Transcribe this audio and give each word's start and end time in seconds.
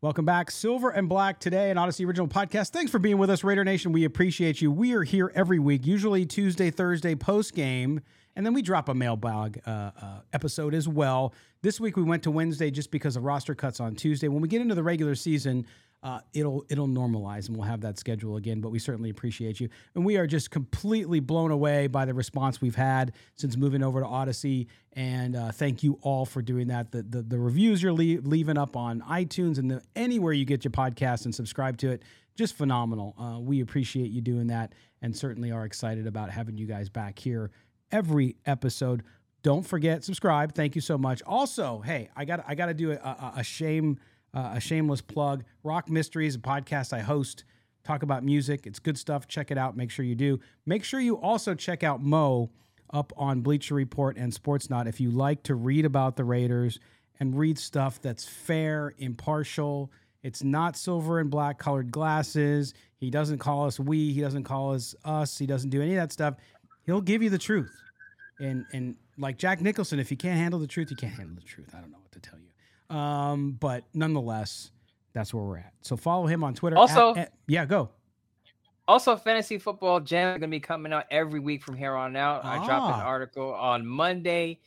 Welcome 0.00 0.24
back, 0.24 0.52
Silver 0.52 0.90
and 0.90 1.08
Black 1.08 1.40
today, 1.40 1.72
an 1.72 1.76
Odyssey 1.76 2.04
original 2.04 2.28
podcast. 2.28 2.70
Thanks 2.70 2.92
for 2.92 3.00
being 3.00 3.18
with 3.18 3.30
us, 3.30 3.42
Raider 3.42 3.64
Nation. 3.64 3.90
We 3.90 4.04
appreciate 4.04 4.62
you. 4.62 4.70
We 4.70 4.92
are 4.92 5.02
here 5.02 5.32
every 5.34 5.58
week, 5.58 5.84
usually 5.84 6.24
Tuesday, 6.24 6.70
Thursday 6.70 7.16
post 7.16 7.52
game, 7.52 8.00
and 8.36 8.46
then 8.46 8.54
we 8.54 8.62
drop 8.62 8.88
a 8.88 8.94
mailbag 8.94 9.60
uh, 9.66 9.90
uh, 10.00 10.20
episode 10.32 10.72
as 10.72 10.86
well. 10.86 11.34
This 11.62 11.80
week 11.80 11.96
we 11.96 12.04
went 12.04 12.22
to 12.22 12.30
Wednesday 12.30 12.70
just 12.70 12.92
because 12.92 13.16
of 13.16 13.24
roster 13.24 13.56
cuts 13.56 13.80
on 13.80 13.96
Tuesday. 13.96 14.28
When 14.28 14.40
we 14.40 14.46
get 14.46 14.60
into 14.60 14.76
the 14.76 14.84
regular 14.84 15.16
season, 15.16 15.66
uh, 16.02 16.20
it'll 16.32 16.64
it'll 16.68 16.86
normalize 16.86 17.48
and 17.48 17.56
we'll 17.56 17.66
have 17.66 17.80
that 17.80 17.98
schedule 17.98 18.36
again. 18.36 18.60
But 18.60 18.70
we 18.70 18.78
certainly 18.78 19.10
appreciate 19.10 19.58
you, 19.58 19.68
and 19.94 20.04
we 20.04 20.16
are 20.16 20.26
just 20.26 20.50
completely 20.50 21.20
blown 21.20 21.50
away 21.50 21.88
by 21.88 22.04
the 22.04 22.14
response 22.14 22.60
we've 22.60 22.76
had 22.76 23.12
since 23.34 23.56
moving 23.56 23.82
over 23.82 24.00
to 24.00 24.06
Odyssey. 24.06 24.68
And 24.92 25.34
uh, 25.34 25.50
thank 25.50 25.82
you 25.82 25.98
all 26.02 26.24
for 26.24 26.40
doing 26.40 26.68
that. 26.68 26.92
The 26.92 27.02
the, 27.02 27.22
the 27.22 27.38
reviews 27.38 27.82
you're 27.82 27.92
le- 27.92 28.20
leaving 28.22 28.56
up 28.56 28.76
on 28.76 29.00
iTunes 29.02 29.58
and 29.58 29.70
the, 29.70 29.82
anywhere 29.96 30.32
you 30.32 30.44
get 30.44 30.64
your 30.64 30.70
podcast 30.70 31.24
and 31.24 31.34
subscribe 31.34 31.76
to 31.78 31.90
it, 31.90 32.02
just 32.36 32.54
phenomenal. 32.54 33.14
Uh, 33.18 33.40
we 33.40 33.60
appreciate 33.60 34.10
you 34.10 34.20
doing 34.20 34.46
that, 34.48 34.74
and 35.02 35.16
certainly 35.16 35.50
are 35.50 35.64
excited 35.64 36.06
about 36.06 36.30
having 36.30 36.56
you 36.56 36.66
guys 36.66 36.88
back 36.88 37.18
here 37.18 37.50
every 37.90 38.36
episode. 38.46 39.02
Don't 39.42 39.66
forget 39.66 40.04
subscribe. 40.04 40.54
Thank 40.54 40.76
you 40.76 40.80
so 40.80 40.96
much. 40.96 41.22
Also, 41.26 41.80
hey, 41.80 42.08
I 42.14 42.24
got 42.24 42.44
I 42.46 42.54
got 42.54 42.66
to 42.66 42.74
do 42.74 42.92
a, 42.92 42.96
a, 42.96 43.32
a 43.38 43.42
shame 43.42 43.98
uh, 44.34 44.52
a 44.54 44.60
shameless 44.60 45.00
plug. 45.00 45.44
Rock 45.62 45.88
Mysteries, 45.88 46.36
a 46.36 46.38
podcast 46.38 46.92
I 46.92 47.00
host, 47.00 47.44
talk 47.84 48.02
about 48.02 48.24
music. 48.24 48.66
It's 48.66 48.78
good 48.78 48.98
stuff. 48.98 49.26
Check 49.26 49.50
it 49.50 49.58
out. 49.58 49.76
Make 49.76 49.90
sure 49.90 50.04
you 50.04 50.14
do. 50.14 50.40
Make 50.66 50.84
sure 50.84 51.00
you 51.00 51.16
also 51.16 51.54
check 51.54 51.82
out 51.82 52.02
Mo 52.02 52.50
up 52.92 53.12
on 53.16 53.40
Bleacher 53.40 53.74
Report 53.74 54.16
and 54.16 54.32
Sports 54.32 54.66
Sportsnaut 54.66 54.86
if 54.86 55.00
you 55.00 55.10
like 55.10 55.42
to 55.44 55.54
read 55.54 55.84
about 55.84 56.16
the 56.16 56.24
Raiders 56.24 56.78
and 57.20 57.38
read 57.38 57.58
stuff 57.58 58.00
that's 58.00 58.24
fair, 58.24 58.94
impartial. 58.98 59.90
It's 60.22 60.42
not 60.42 60.76
silver 60.76 61.20
and 61.20 61.30
black 61.30 61.58
colored 61.58 61.90
glasses. 61.90 62.74
He 62.96 63.10
doesn't 63.10 63.38
call 63.38 63.66
us 63.66 63.78
we. 63.78 64.12
He 64.12 64.20
doesn't 64.20 64.44
call 64.44 64.74
us 64.74 64.94
us. 65.04 65.38
He 65.38 65.46
doesn't 65.46 65.70
do 65.70 65.80
any 65.82 65.94
of 65.94 66.02
that 66.02 66.12
stuff. 66.12 66.34
He'll 66.84 67.00
give 67.00 67.22
you 67.22 67.30
the 67.30 67.38
truth. 67.38 67.74
And 68.40 68.66
and 68.72 68.96
like 69.16 69.36
Jack 69.36 69.60
Nicholson, 69.60 69.98
if 69.98 70.10
you 70.10 70.16
can't 70.16 70.38
handle 70.38 70.60
the 70.60 70.66
truth, 70.66 70.90
you 70.90 70.96
can't 70.96 71.14
handle 71.14 71.34
the 71.34 71.42
truth. 71.42 71.74
I 71.76 71.80
don't 71.80 71.90
know 71.90 71.98
what 71.98 72.12
to 72.12 72.20
tell 72.20 72.38
you. 72.38 72.47
Um, 72.90 73.52
but 73.52 73.84
nonetheless, 73.94 74.70
that's 75.12 75.32
where 75.34 75.44
we're 75.44 75.58
at. 75.58 75.72
So 75.82 75.96
follow 75.96 76.26
him 76.26 76.42
on 76.44 76.54
Twitter. 76.54 76.76
Also- 76.76 77.10
at- 77.10 77.18
at- 77.18 77.32
yeah, 77.46 77.64
go. 77.64 77.90
Also, 78.86 79.16
fantasy 79.16 79.58
football 79.58 80.00
jam 80.00 80.34
is 80.34 80.40
gonna 80.40 80.48
be 80.48 80.60
coming 80.60 80.92
out 80.94 81.04
every 81.10 81.40
week 81.40 81.62
from 81.62 81.76
here 81.76 81.94
on 81.94 82.16
out. 82.16 82.44
I 82.44 82.56
dropped 82.64 82.94
an 82.94 83.00
Ah. 83.02 83.04
article 83.06 83.52
on 83.52 83.86
Monday. 83.86 84.60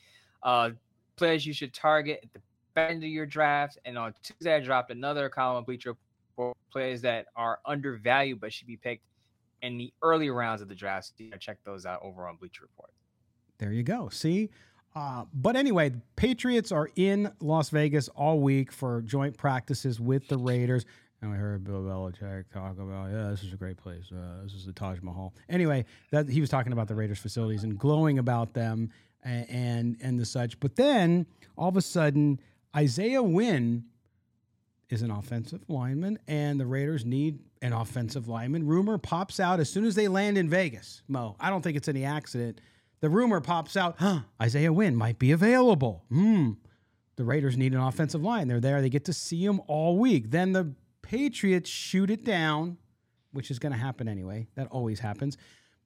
Uh, 0.44 0.72
players 1.16 1.46
you 1.46 1.54
should 1.54 1.74
target 1.74 2.20
at 2.24 2.34
the 2.34 2.42
end 2.80 3.04
of 3.04 3.09
your 3.09 3.26
draft, 3.26 3.80
and 3.86 3.98
on 3.98 4.14
Tuesday 4.22 4.56
I 4.56 4.59
dropped 4.59 4.92
another 4.92 5.28
column 5.30 5.58
of 5.58 5.66
Bleacher 5.66 5.96
Report 6.38 6.56
players 6.72 7.02
that 7.02 7.28
are 7.36 7.59
undervalued 7.66 8.40
but 8.40 8.53
should 8.53 8.68
be 8.68 8.78
picked 8.78 9.03
in 9.64 9.78
the 9.80 9.92
early 10.03 10.30
rounds 10.30 10.62
of 10.62 10.68
the 10.70 10.76
draft. 10.76 11.08
So 11.08 11.14
you 11.18 11.32
check 11.40 11.58
those 11.64 11.86
out 11.88 12.02
over 12.03 12.28
on 12.28 12.36
Bleacher 12.38 12.64
Report. 12.64 12.92
There 13.58 13.72
you 13.72 13.84
go. 13.84 14.09
See? 14.09 14.50
Uh, 14.94 15.25
but 15.34 15.56
anyway, 15.56 15.91
Patriots 16.16 16.72
are 16.72 16.90
in 16.96 17.31
Las 17.40 17.69
Vegas 17.69 18.09
all 18.09 18.40
week 18.40 18.72
for 18.72 19.02
joint 19.02 19.38
practices 19.38 20.00
with 20.00 20.28
the 20.28 20.38
Raiders. 20.38 20.85
And 21.22 21.31
we 21.31 21.38
heard 21.38 21.63
Bill 21.63 21.81
Belichick 21.81 22.46
talk 22.52 22.79
about, 22.79 23.12
yeah, 23.12 23.29
this 23.29 23.44
is 23.44 23.53
a 23.53 23.57
great 23.57 23.78
place. 23.78 24.12
Uh, 24.12 24.44
this 24.44 24.53
is 24.53 24.66
the 24.66 24.74
Taj 24.74 25.00
Mahal. 25.02 25.34
Anyway, 25.50 25.85
that 26.09 26.28
he 26.28 26.41
was 26.41 26.50
talking 26.50 26.74
about 26.74 26.88
the 26.88 26.96
Raiders 26.96 27.19
facilities 27.19 27.63
and 27.63 27.78
glowing 27.78 28.18
about 28.18 28.53
them 28.53 28.90
and, 29.24 29.50
and 29.50 29.97
and 30.02 30.19
the 30.19 30.25
such. 30.25 30.59
But 30.59 30.75
then 30.75 31.28
all 31.56 31.69
of 31.69 31.78
a 31.78 31.81
sudden, 31.81 32.40
Isaiah 32.75 33.22
Wynn 33.22 33.85
is 34.90 35.03
an 35.03 35.12
offensive 35.12 35.62
lineman, 35.68 36.19
and 36.28 36.59
the 36.59 36.66
Raiders 36.66 37.06
need 37.06 37.40
an 37.62 37.72
offensive 37.72 38.28
lineman. 38.28 38.66
Rumor 38.66 38.97
pops 38.97 39.40
out 39.40 39.59
as 39.59 39.69
soon 39.69 39.85
as 39.85 39.96
they 39.96 40.08
land 40.08 40.38
in 40.38 40.50
Vegas. 40.50 41.03
Mo, 41.08 41.35
I 41.40 41.50
don't 41.50 41.62
think 41.62 41.78
it's 41.78 41.88
any 41.88 42.03
accident. 42.03 42.59
The 43.01 43.09
rumor 43.09 43.41
pops 43.41 43.75
out, 43.75 43.95
huh, 44.00 44.22
Isaiah 44.41 44.72
Wynn 44.72 44.95
might 44.95 45.19
be 45.19 45.31
available. 45.31 46.06
Hmm. 46.09 46.51
The 47.16 47.23
Raiders 47.23 47.57
need 47.57 47.73
an 47.73 47.79
offensive 47.79 48.23
line. 48.23 48.47
They're 48.47 48.59
there. 48.59 48.81
They 48.81 48.89
get 48.89 49.06
to 49.06 49.13
see 49.13 49.44
him 49.44 49.59
all 49.67 49.97
week. 49.97 50.31
Then 50.31 50.53
the 50.53 50.73
Patriots 51.01 51.69
shoot 51.69 52.09
it 52.09 52.23
down, 52.23 52.78
which 53.34 53.51
is 53.51 53.59
going 53.59 53.73
to 53.73 53.78
happen 53.78 54.07
anyway. 54.07 54.47
That 54.56 54.67
always 54.67 55.00
happens. 55.00 55.38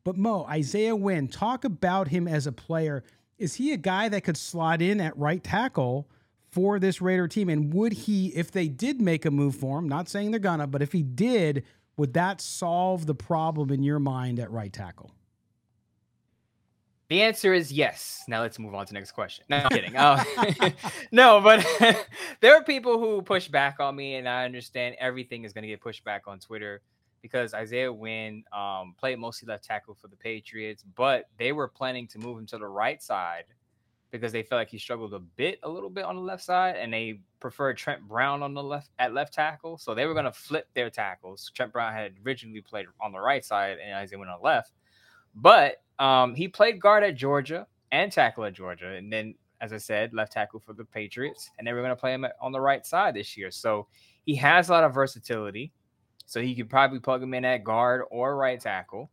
But 0.04 0.18
Mo, 0.18 0.46
Isaiah 0.46 0.96
Wynn, 0.96 1.28
talk 1.28 1.64
about 1.64 2.10
him 2.10 2.28
as 2.28 2.46
a 2.46 2.52
player. 2.52 3.04
Is 3.38 3.56
he 3.56 3.74
a 3.74 3.78
guy 3.78 4.08
that 4.10 4.24
could 4.24 4.38
slot 4.38 4.82
in 4.82 5.02
at 5.02 5.18
right 5.18 5.44
tackle 5.44 6.08
for 6.52 6.80
this 6.80 7.02
Raider 7.02 7.28
team? 7.28 7.50
And 7.50 7.74
would 7.74 7.94
he, 7.94 8.28
if 8.28 8.52
they 8.52 8.68
did 8.68 9.02
make 9.02 9.26
a 9.26 9.32
move 9.32 9.56
for 9.56 9.80
him, 9.80 9.90
not 9.90 10.08
saying 10.08 10.32
they're 10.32 10.40
gonna, 10.40 10.68
but 10.68 10.82
if 10.82 10.92
he 10.92 11.02
did, 11.02 11.64
would 11.98 12.14
that 12.14 12.40
solve 12.40 13.06
the 13.08 13.16
problem 13.16 13.72
in 13.72 13.84
your 13.84 14.00
mind 14.00 14.40
at 14.40 14.52
right 14.52 14.72
tackle? 14.72 15.12
The 17.10 17.22
answer 17.22 17.54
is 17.54 17.72
yes. 17.72 18.24
Now 18.28 18.42
let's 18.42 18.58
move 18.58 18.74
on 18.74 18.86
to 18.88 18.94
next 18.94 19.12
question. 19.12 19.46
No, 19.48 19.58
I'm 19.58 19.70
kidding. 19.70 19.96
Uh, 19.96 20.24
no, 21.12 21.40
but 21.40 21.66
there 22.42 22.56
are 22.56 22.64
people 22.64 23.00
who 23.00 23.22
push 23.22 23.48
back 23.48 23.80
on 23.80 23.96
me, 23.96 24.16
and 24.16 24.28
I 24.28 24.46
understand 24.46 24.96
everything 25.00 25.44
is 25.44 25.54
going 25.54 25.62
to 25.64 25.68
get 25.68 25.82
pushed 25.82 26.04
back 26.04 26.24
on 26.28 26.40
Twitter 26.40 26.82
because 27.22 27.54
Isaiah 27.54 27.94
Wynn 27.94 28.44
um, 28.52 28.96
played 28.98 29.20
mostly 29.20 29.48
left 29.48 29.64
tackle 29.64 29.94
for 29.94 30.08
the 30.08 30.16
Patriots, 30.16 30.84
but 30.96 31.26
they 31.38 31.52
were 31.52 31.68
planning 31.68 32.08
to 32.08 32.20
move 32.20 32.40
him 32.40 32.48
to 32.48 32.58
the 32.58 32.68
right 32.68 33.02
side 33.02 33.46
because 34.12 34.32
they 34.32 34.44
felt 34.44 34.60
like 34.60 34.70
he 34.70 34.78
struggled 34.78 35.14
a 35.14 35.20
bit, 35.20 35.60
a 35.64 35.70
little 35.70 35.90
bit 35.90 36.06
on 36.06 36.16
the 36.16 36.22
left 36.22 36.44
side, 36.44 36.76
and 36.76 36.92
they 36.92 37.20
preferred 37.40 37.78
Trent 37.78 38.02
Brown 38.08 38.42
on 38.42 38.54
the 38.54 38.64
left 38.64 38.90
at 38.98 39.14
left 39.14 39.34
tackle. 39.34 39.78
So 39.78 39.94
they 39.94 40.06
were 40.06 40.14
going 40.14 40.26
to 40.26 40.32
flip 40.32 40.68
their 40.74 40.90
tackles. 40.90 41.52
Trent 41.54 41.72
Brown 41.72 41.94
had 41.94 42.14
originally 42.26 42.62
played 42.62 42.86
on 43.02 43.12
the 43.12 43.20
right 43.20 43.44
side, 43.44 43.78
and 43.84 43.94
Isaiah 43.94 44.18
went 44.18 44.32
on 44.32 44.40
the 44.40 44.46
left. 44.46 44.72
But 45.36 45.84
um, 46.00 46.36
he 46.36 46.48
played 46.48 46.80
guard 46.82 47.04
at 47.04 47.16
Georgia 47.16 47.68
and 47.92 48.12
tackle 48.12 48.46
at 48.46 48.54
Georgia, 48.54 48.94
and 48.94 49.12
then, 49.12 49.36
as 49.62 49.74
I 49.74 49.78
said, 49.78 50.14
left 50.14 50.32
tackle 50.34 50.60
for 50.60 50.74
the 50.74 50.86
Patriots, 50.86 51.50
and 51.58 51.68
they 51.68 51.74
were 51.74 51.82
going 51.82 51.92
to 51.92 51.96
play 51.96 52.14
him 52.14 52.26
on 52.42 52.52
the 52.52 52.60
right 52.62 52.86
side 52.86 53.16
this 53.16 53.38
year. 53.38 53.52
So 53.52 53.88
he 54.26 54.36
has 54.36 54.70
a 54.70 54.72
lot 54.72 54.84
of 54.84 54.94
versatility. 54.94 55.72
So 56.28 56.42
he 56.42 56.56
could 56.56 56.70
probably 56.72 57.00
plug 57.00 57.22
him 57.22 57.36
in 57.36 57.46
at 57.46 57.64
guard 57.64 58.02
or 58.10 58.36
right 58.36 58.60
tackle. 58.60 59.12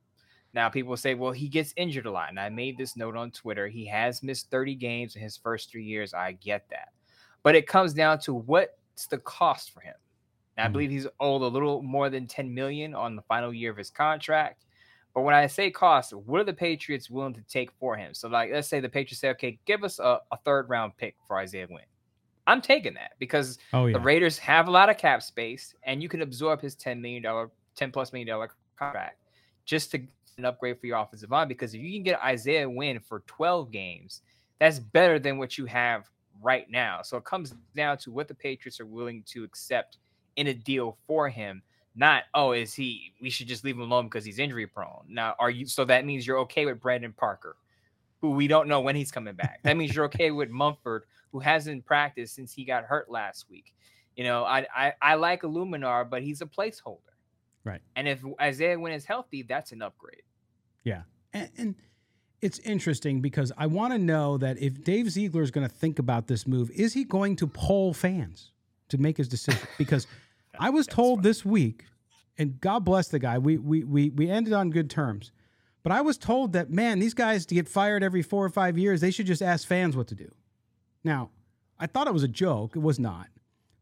Now 0.55 0.69
people 0.71 0.97
say, 0.97 1.15
well, 1.15 1.33
he 1.33 1.47
gets 1.49 1.75
injured 1.77 2.07
a 2.07 2.11
lot, 2.11 2.31
and 2.31 2.41
I 2.41 2.49
made 2.49 2.79
this 2.79 2.97
note 2.97 3.17
on 3.17 3.31
Twitter. 3.31 3.69
He 3.69 3.87
has 3.87 4.23
missed 4.23 4.51
30 4.51 4.75
games 4.77 5.15
in 5.15 5.23
his 5.23 5.37
first 5.37 5.71
three 5.71 5.85
years. 5.85 6.15
I 6.15 6.33
get 6.33 6.69
that, 6.71 6.89
but 7.43 7.55
it 7.55 7.67
comes 7.67 7.93
down 7.93 8.19
to 8.21 8.33
what's 8.35 9.07
the 9.11 9.19
cost 9.19 9.73
for 9.73 9.81
him. 9.81 9.95
Now, 10.57 10.65
I 10.65 10.69
Mhm. 10.69 10.73
believe 10.73 10.91
he's 10.91 11.07
owed 11.21 11.43
a 11.43 11.47
little 11.47 11.83
more 11.83 12.09
than 12.11 12.27
10 12.27 12.53
million 12.53 12.95
on 12.95 13.15
the 13.17 13.23
final 13.23 13.53
year 13.53 13.71
of 13.71 13.77
his 13.77 13.91
contract. 13.91 14.65
But 15.15 15.23
when 15.23 15.35
I 15.35 15.47
say 15.47 15.71
cost, 15.71 16.15
what 16.15 16.41
are 16.41 16.45
the 16.45 16.55
Patriots 16.55 17.11
willing 17.11 17.35
to 17.35 17.43
take 17.43 17.71
for 17.73 17.97
him? 17.97 18.15
So, 18.15 18.29
like, 18.29 18.51
let's 18.51 18.69
say 18.69 18.81
the 18.81 18.89
Patriots 18.89 19.21
say, 19.21 19.29
okay, 19.31 19.59
give 19.67 19.85
us 19.85 19.99
a, 19.99 20.21
a 20.31 20.37
third 20.45 20.69
round 20.71 20.97
pick 20.97 21.17
for 21.27 21.37
Isaiah 21.37 21.67
Wynn. 21.69 21.85
I'm 22.47 22.61
taking 22.61 22.95
that 22.95 23.13
because 23.19 23.59
Oh 23.73 23.87
yeah. 23.87 23.93
the 23.93 24.01
Raiders 24.01 24.39
have 24.39 24.69
a 24.69 24.71
lot 24.71 24.91
of 24.91 24.97
cap 24.99 25.23
space 25.23 25.75
and 25.85 26.03
you 26.03 26.09
can 26.09 26.23
absorb 26.23 26.61
his 26.61 26.75
$10 26.75 27.01
million, 27.01 27.23
10 27.77 27.93
plus 27.93 28.13
million 28.13 28.29
dollar 28.29 28.51
contract 28.77 29.19
just 29.65 29.91
to 29.93 29.99
get 29.99 30.11
an 30.39 30.45
upgrade 30.47 30.81
for 30.81 30.87
your 30.87 30.99
offensive 30.99 31.31
line. 31.31 31.47
Because 31.47 31.75
if 31.75 31.81
you 31.81 31.93
can 31.93 32.03
get 32.03 32.21
Isaiah 32.21 32.69
Wynn 32.69 32.99
for 33.01 33.21
12 33.27 33.71
games, 33.71 34.23
that's 34.59 34.79
better 34.79 35.19
than 35.19 35.39
what 35.39 35.57
you 35.57 35.67
have 35.67 36.11
right 36.41 36.69
now. 36.71 37.03
So 37.03 37.17
it 37.17 37.25
comes 37.25 37.55
down 37.77 37.99
to 37.99 38.11
what 38.11 38.29
the 38.29 38.35
Patriots 38.35 38.81
are 38.81 38.87
willing 38.87 39.23
to 39.29 39.45
accept 39.45 39.99
in 40.37 40.49
a 40.49 40.55
deal 40.55 40.97
for 41.07 41.29
him. 41.29 41.63
Not, 41.95 42.25
oh, 42.35 42.53
is 42.53 42.73
he, 42.75 43.13
we 43.21 43.31
should 43.31 43.49
just 43.49 43.65
leave 43.65 43.77
him 43.77 43.83
alone 43.83 44.07
because 44.07 44.25
he's 44.25 44.39
injury 44.39 44.67
prone. 44.67 45.05
Now, 45.09 45.35
are 45.39 45.51
you, 45.51 45.67
so 45.67 45.85
that 45.85 46.05
means 46.07 46.27
you're 46.27 46.39
okay 46.41 46.65
with 46.65 46.81
Brandon 46.81 47.13
Parker, 47.13 47.57
who 48.21 48.31
we 48.31 48.47
don't 48.47 48.69
know 48.69 48.81
when 48.81 48.97
he's 48.97 49.11
coming 49.11 49.35
back. 49.35 49.61
That 49.63 49.77
means 49.77 49.95
you're 49.95 50.07
okay 50.07 50.31
with 50.31 50.49
Munford, 50.49 51.05
who 51.33 51.41
hasn't 51.41 51.85
practiced 51.85 52.35
since 52.35 52.53
he 52.53 52.65
got 52.65 52.85
hurt 52.85 53.11
last 53.11 53.47
week. 53.51 53.75
You 54.17 54.25
know, 54.25 54.45
I, 54.45 54.67
I, 54.75 54.93
I 55.03 55.15
like 55.15 55.43
Eluemunor, 55.43 56.09
but 56.09 56.23
he's 56.23 56.41
a 56.41 56.47
placeholder. 56.47 56.99
Right. 57.65 57.81
And 57.97 58.09
if 58.09 58.21
Isaiah 58.41 58.79
Wynn 58.79 58.93
is 58.93 59.05
healthy, 59.05 59.43
that's 59.43 59.73
an 59.73 59.83
upgrade. 59.83 60.23
And, 61.33 61.49
and 61.57 61.75
it's 62.41 62.59
interesting 62.61 63.21
because 63.21 63.53
I 63.57 63.67
want 63.67 63.93
to 63.93 63.99
know 63.99 64.37
that 64.39 64.61
if 64.61 64.83
Dave 64.85 65.11
Ziegler 65.11 65.43
is 65.43 65.51
going 65.51 65.67
to 65.67 65.75
think 65.75 65.99
about 65.99 66.27
this 66.27 66.47
move, 66.47 66.71
is 66.73 66.93
he 66.93 67.05
going 67.05 67.37
to 67.37 67.47
poll 67.47 67.95
fans 67.95 68.51
to 68.89 68.99
make 68.99 69.17
his 69.17 69.29
decision? 69.29 69.67
Because 69.79 70.07
I 70.59 70.71
was 70.71 70.87
told 70.87 71.23
this 71.23 71.45
week, 71.45 71.85
and 72.39 72.61
God 72.61 72.85
bless 72.85 73.09
the 73.09 73.19
guy, 73.19 73.39
we 73.39 73.59
we 73.59 73.85
we 73.85 74.11
we 74.11 74.29
ended 74.29 74.53
on 74.53 74.71
good 74.71 74.91
terms. 74.91 75.33
But 75.83 75.93
I 75.93 76.01
was 76.01 76.17
told 76.17 76.53
that 76.53 76.71
man, 76.71 76.99
these 76.99 77.15
guys 77.15 77.45
to 77.47 77.55
get 77.55 77.69
fired 77.69 78.03
every 78.03 78.23
four 78.23 78.45
or 78.45 78.51
five 78.51 78.79
years, 78.79 79.01
they 79.01 79.11
should 79.11 79.27
just 79.27 79.43
ask 79.43 79.67
fans 79.67 79.97
what 79.97 80.07
to 80.09 80.15
do. 80.15 80.31
Now, 81.03 81.31
I 81.79 81.87
thought 81.87 82.07
it 82.07 82.13
was 82.13 82.23
a 82.23 82.29
joke. 82.29 82.77
It 82.77 82.81
was 82.81 82.99
not. 82.99 83.29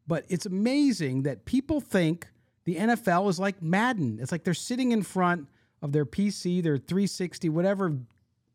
But 0.06 0.24
it's 0.28 0.46
amazing 0.46 1.22
that 1.24 1.44
people 1.44 1.80
think 1.80 2.28
the 2.64 2.76
NFL 2.76 3.28
is 3.28 3.38
like 3.38 3.62
Madden. 3.62 4.18
It's 4.20 4.32
like 4.32 4.44
they're 4.44 4.54
sitting 4.54 4.92
in 4.92 5.02
front 5.02 5.48
of 5.82 5.92
their 5.92 6.06
PC, 6.06 6.62
their 6.62 6.78
360, 6.78 7.48
whatever 7.48 7.96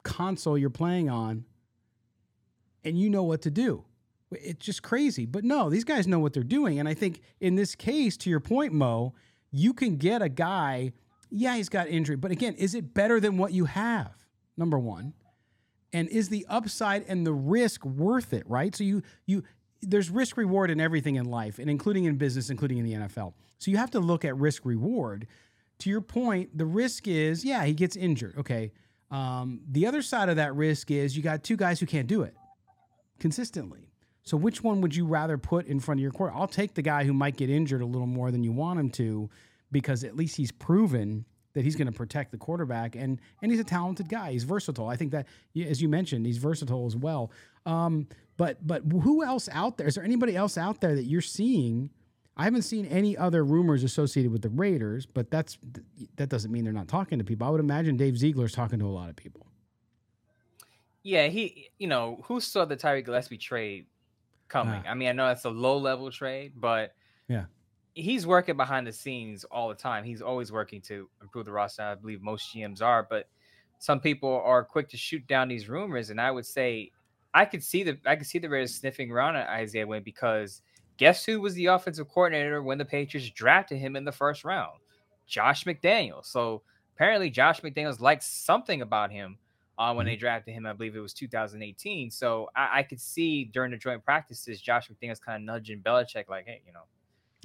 console 0.03 0.57
you're 0.57 0.69
playing 0.69 1.09
on, 1.09 1.45
and 2.83 2.99
you 2.99 3.09
know 3.09 3.23
what 3.23 3.41
to 3.43 3.51
do. 3.51 3.83
It's 4.31 4.65
just 4.65 4.83
crazy. 4.83 5.25
But 5.25 5.43
no, 5.43 5.69
these 5.69 5.83
guys 5.83 6.07
know 6.07 6.19
what 6.19 6.33
they're 6.33 6.43
doing. 6.43 6.79
And 6.79 6.89
I 6.89 6.93
think 6.93 7.21
in 7.39 7.55
this 7.55 7.75
case, 7.75 8.17
to 8.17 8.29
your 8.29 8.39
point, 8.39 8.73
Mo, 8.73 9.13
you 9.51 9.73
can 9.73 9.97
get 9.97 10.21
a 10.21 10.29
guy, 10.29 10.91
yeah, 11.29 11.55
he's 11.55 11.69
got 11.69 11.87
injury, 11.87 12.15
but 12.15 12.31
again, 12.31 12.55
is 12.55 12.75
it 12.75 12.93
better 12.93 13.19
than 13.19 13.37
what 13.37 13.53
you 13.53 13.65
have? 13.65 14.13
Number 14.57 14.79
one. 14.79 15.13
And 15.93 16.09
is 16.09 16.27
the 16.29 16.45
upside 16.49 17.05
and 17.07 17.25
the 17.25 17.33
risk 17.33 17.85
worth 17.85 18.33
it, 18.33 18.43
right? 18.49 18.75
So 18.75 18.83
you 18.83 19.01
you 19.25 19.43
there's 19.81 20.09
risk 20.09 20.35
reward 20.35 20.69
in 20.69 20.81
everything 20.81 21.15
in 21.15 21.25
life, 21.25 21.59
and 21.59 21.69
including 21.69 22.05
in 22.05 22.17
business, 22.17 22.49
including 22.49 22.79
in 22.79 22.85
the 22.85 22.93
NFL. 22.93 23.33
So 23.59 23.71
you 23.71 23.77
have 23.77 23.91
to 23.91 23.99
look 23.99 24.25
at 24.25 24.35
risk 24.35 24.65
reward. 24.65 25.27
To 25.79 25.89
your 25.89 26.01
point, 26.01 26.57
the 26.57 26.65
risk 26.65 27.07
is, 27.07 27.45
yeah, 27.45 27.63
he 27.65 27.73
gets 27.73 27.95
injured. 27.95 28.35
Okay. 28.37 28.71
Um, 29.11 29.61
the 29.69 29.85
other 29.85 30.01
side 30.01 30.29
of 30.29 30.37
that 30.37 30.55
risk 30.55 30.91
is 30.91 31.15
you 31.15 31.23
got 31.23 31.43
two 31.43 31.55
guys 31.55 31.79
who 31.79 31.85
can't 31.85 32.07
do 32.07 32.23
it 32.23 32.35
consistently. 33.19 33.91
So 34.25 34.37
which 34.37 34.63
one 34.63 34.81
would 34.81 34.95
you 34.95 35.05
rather 35.05 35.37
put 35.37 35.67
in 35.67 35.79
front 35.79 35.99
of 35.99 36.01
your 36.01 36.11
court? 36.11 36.33
I'll 36.35 36.47
take 36.47 36.73
the 36.73 36.81
guy 36.81 37.03
who 37.03 37.13
might 37.13 37.37
get 37.37 37.49
injured 37.49 37.81
a 37.81 37.85
little 37.85 38.07
more 38.07 38.31
than 38.31 38.43
you 38.43 38.51
want 38.51 38.79
him 38.79 38.89
to, 38.91 39.29
because 39.71 40.03
at 40.03 40.15
least 40.15 40.35
he's 40.35 40.51
proven 40.51 41.25
that 41.53 41.63
he's 41.63 41.75
going 41.75 41.87
to 41.87 41.93
protect 41.93 42.31
the 42.31 42.37
quarterback, 42.37 42.95
and 42.95 43.19
and 43.41 43.51
he's 43.51 43.61
a 43.61 43.63
talented 43.63 44.09
guy. 44.09 44.31
He's 44.31 44.43
versatile. 44.43 44.87
I 44.87 44.95
think 44.95 45.11
that, 45.11 45.27
as 45.55 45.81
you 45.81 45.87
mentioned, 45.87 46.25
he's 46.25 46.37
versatile 46.37 46.85
as 46.85 46.95
well. 46.95 47.31
Um, 47.65 48.07
but 48.35 48.65
but 48.65 48.81
who 48.83 49.23
else 49.23 49.47
out 49.51 49.77
there? 49.77 49.87
Is 49.87 49.95
there 49.95 50.03
anybody 50.03 50.35
else 50.35 50.57
out 50.57 50.81
there 50.81 50.95
that 50.95 51.05
you're 51.05 51.21
seeing? 51.21 51.91
I 52.37 52.43
haven't 52.43 52.63
seen 52.63 52.85
any 52.87 53.15
other 53.15 53.45
rumors 53.45 53.83
associated 53.83 54.31
with 54.31 54.41
the 54.41 54.49
Raiders, 54.49 55.05
but 55.05 55.31
that's 55.31 55.57
that 56.17 56.29
doesn't 56.29 56.51
mean 56.51 56.63
they're 56.63 56.73
not 56.73 56.87
talking 56.87 57.19
to 57.19 57.23
people. 57.23 57.47
I 57.47 57.51
would 57.51 57.61
imagine 57.61 57.95
Dave 57.95 58.17
Ziegler's 58.17 58.53
talking 58.53 58.79
to 58.79 58.85
a 58.85 58.87
lot 58.87 59.09
of 59.09 59.15
people. 59.15 59.47
Yeah, 61.03 61.27
he, 61.27 61.69
you 61.77 61.87
know, 61.87 62.21
who 62.23 62.41
saw 62.41 62.65
the 62.65 62.75
Tyree 62.75 63.03
Gillespie 63.03 63.37
trade 63.37 63.85
coming? 64.47 64.81
Ah. 64.85 64.91
I 64.91 64.93
mean, 64.93 65.09
I 65.09 65.11
know 65.11 65.29
it's 65.29 65.45
a 65.45 65.49
low 65.49 65.77
level 65.77 66.11
trade, 66.11 66.53
but 66.55 66.93
Yeah. 67.27 67.45
he's 67.93 68.27
working 68.27 68.57
behind 68.57 68.85
the 68.87 68.91
scenes 68.91 69.43
all 69.45 69.69
the 69.69 69.75
time. 69.75 70.03
He's 70.03 70.21
always 70.21 70.51
working 70.51 70.81
to 70.83 71.09
improve 71.21 71.45
the 71.45 71.51
roster. 71.51 71.83
I 71.83 71.95
believe 71.95 72.21
most 72.21 72.53
GMs 72.53 72.81
are, 72.81 73.03
but 73.09 73.27
some 73.79 73.99
people 73.99 74.41
are 74.43 74.63
quick 74.63 74.89
to 74.89 74.97
shoot 74.97 75.25
down 75.27 75.47
these 75.47 75.69
rumors. 75.69 76.09
And 76.09 76.19
I 76.19 76.31
would 76.31 76.45
say 76.45 76.91
I 77.33 77.45
could 77.45 77.63
see 77.63 77.83
the 77.83 77.99
I 78.05 78.15
could 78.15 78.27
see 78.27 78.39
the 78.39 78.49
Raiders 78.49 78.75
sniffing 78.75 79.11
around 79.11 79.35
at 79.35 79.49
Isaiah 79.49 79.85
Wynn 79.85 80.03
because 80.03 80.61
guess 80.97 81.25
who 81.25 81.41
was 81.41 81.53
the 81.55 81.65
offensive 81.65 82.07
coordinator 82.07 82.63
when 82.63 82.77
the 82.77 82.85
Patriots 82.85 83.29
drafted 83.31 83.77
him 83.77 83.95
in 83.95 84.05
the 84.05 84.11
first 84.11 84.45
round? 84.45 84.79
Josh 85.27 85.65
McDaniels. 85.65 86.25
So 86.25 86.61
apparently 86.95 87.29
Josh 87.29 87.61
McDaniels 87.61 87.99
liked 87.99 88.23
something 88.23 88.81
about 88.81 89.11
him 89.11 89.37
uh, 89.77 89.93
when 89.93 90.05
they 90.05 90.15
drafted 90.15 90.53
him. 90.53 90.65
I 90.65 90.73
believe 90.73 90.95
it 90.95 90.99
was 90.99 91.13
2018. 91.13 92.09
So 92.11 92.49
I, 92.55 92.79
I 92.79 92.83
could 92.83 92.99
see 93.01 93.43
during 93.45 93.71
the 93.71 93.77
joint 93.77 94.03
practices, 94.03 94.61
Josh 94.61 94.89
McDaniels 94.89 95.19
kind 95.21 95.35
of 95.37 95.45
nudging 95.45 95.81
Belichick, 95.81 96.29
like, 96.29 96.45
hey, 96.45 96.61
you 96.65 96.73
know, 96.73 96.83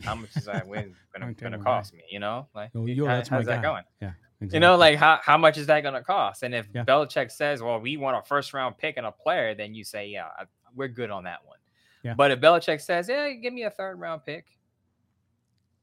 how 0.03 0.15
much 0.15 0.37
is 0.37 0.44
that 0.44 0.67
Wynn 0.67 0.94
gonna, 1.12 1.32
gonna 1.35 1.59
cost 1.59 1.93
me? 1.93 2.03
You 2.11 2.21
know, 2.21 2.47
like 2.55 2.71
how- 2.73 2.85
yo, 2.87 3.05
that's 3.06 3.31
my 3.31 3.38
how's 3.38 3.47
that 3.47 3.62
guy. 3.62 3.69
going? 3.69 3.85
Yeah, 4.00 4.12
You 4.53 4.61
know, 4.61 4.77
like 4.77 4.97
how, 4.97 5.19
how 5.23 5.37
much 5.37 5.59
is 5.59 5.67
that 5.67 5.81
going 5.82 5.94
to 5.94 6.03
cost? 6.03 6.43
And 6.43 6.55
if 6.55 6.67
Yeah. 6.75 6.85
Belichick 6.85 7.31
says, 7.32 7.62
well, 7.62 7.79
we 7.81 7.97
want 7.97 8.17
a 8.17 8.23
first 8.27 8.55
round 8.55 8.79
pick 8.79 8.97
and 8.97 9.06
a 9.06 9.12
player, 9.12 9.55
then 9.55 9.75
you 9.75 9.85
say, 9.85 10.06
yeah, 10.09 10.26
I- 10.38 10.44
we're 10.75 10.88
good 10.88 11.11
on 11.11 11.25
that 11.25 11.44
one. 11.44 11.59
Yeah. 12.05 12.15
But 12.15 12.31
if 12.31 12.41
Belichick 12.41 12.81
says, 12.81 13.09
yeah, 13.09 13.31
give 13.33 13.53
me 13.53 13.65
a 13.65 13.71
third 13.71 13.99
round 13.99 14.25
pick, 14.25 14.47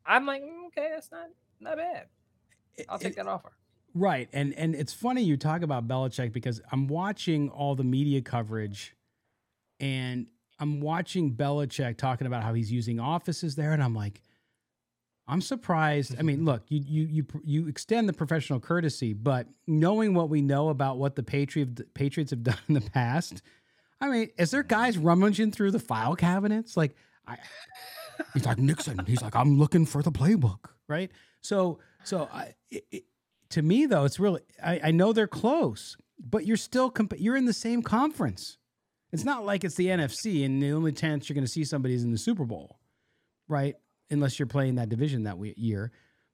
I'm 0.05 0.25
like, 0.25 0.41
"Mm, 0.41 0.67
okay, 0.67 0.89
that's 0.93 1.11
not 1.11 1.27
not 1.59 1.75
bad. 1.77 2.05
I'll 2.87 2.97
take 2.99 3.15
that 3.17 3.27
offer. 3.27 3.51
Right. 3.97 4.29
And 4.33 4.53
and 4.53 4.75
it's 4.75 4.93
funny 4.93 5.23
you 5.23 5.37
talk 5.37 5.61
about 5.61 5.87
Belichick 5.87 6.31
because 6.31 6.61
I'm 6.71 6.87
watching 6.87 7.49
all 7.49 7.75
the 7.75 7.83
media 7.83 8.21
coverage 8.21 8.95
and 9.79 10.27
I'm 10.59 10.81
watching 10.81 11.33
Belichick 11.33 11.97
talking 11.97 12.27
about 12.27 12.43
how 12.43 12.53
he's 12.53 12.71
using 12.71 12.99
offices 12.99 13.55
there 13.55 13.73
and 13.73 13.81
I'm 13.81 13.95
like 13.95 14.21
I'm 15.29 15.41
surprised. 15.41 16.15
I 16.17 16.21
mean, 16.21 16.45
look, 16.45 16.63
you 16.69 16.83
you 16.87 17.07
you 17.07 17.25
you 17.43 17.67
extend 17.67 18.07
the 18.07 18.13
professional 18.13 18.59
courtesy, 18.59 19.13
but 19.13 19.47
knowing 19.67 20.13
what 20.13 20.29
we 20.29 20.41
know 20.41 20.69
about 20.69 20.97
what 20.97 21.15
the 21.15 21.23
Patriot 21.23 21.93
Patriots 21.93 22.31
have 22.31 22.43
done 22.43 22.59
in 22.67 22.75
the 22.75 22.81
past, 22.81 23.41
I 23.99 24.09
mean, 24.09 24.29
is 24.37 24.51
there 24.51 24.63
guys 24.63 24.97
rummaging 24.97 25.51
through 25.51 25.71
the 25.71 25.79
file 25.79 26.15
cabinets? 26.15 26.77
Like 26.77 26.95
I 27.27 27.37
He's 28.33 28.45
like 28.45 28.57
Nixon. 28.57 28.99
He's 29.05 29.21
like, 29.21 29.35
I'm 29.35 29.57
looking 29.57 29.85
for 29.85 30.01
the 30.01 30.11
playbook, 30.11 30.69
right? 30.87 31.11
So, 31.41 31.79
so 32.03 32.29
I, 32.31 32.55
it, 32.69 33.03
to 33.49 33.61
me 33.61 33.85
though, 33.85 34.05
it's 34.05 34.19
really 34.19 34.41
I, 34.63 34.79
I 34.85 34.91
know 34.91 35.13
they're 35.13 35.27
close, 35.27 35.97
but 36.19 36.45
you're 36.45 36.57
still 36.57 36.89
comp- 36.89 37.19
you're 37.19 37.37
in 37.37 37.45
the 37.45 37.53
same 37.53 37.81
conference. 37.81 38.57
It's 39.11 39.23
not 39.23 39.45
like 39.45 39.63
it's 39.63 39.75
the 39.75 39.87
NFC, 39.87 40.45
and 40.45 40.61
the 40.61 40.71
only 40.71 40.91
chance 40.91 41.29
you're 41.29 41.35
going 41.35 41.45
to 41.45 41.51
see 41.51 41.63
somebody 41.63 41.93
is 41.93 42.03
in 42.03 42.11
the 42.11 42.17
Super 42.17 42.43
Bowl, 42.43 42.77
right? 43.47 43.75
Unless 44.09 44.37
you're 44.37 44.47
playing 44.47 44.75
that 44.75 44.89
division 44.89 45.23
that 45.23 45.37
year. 45.57 45.91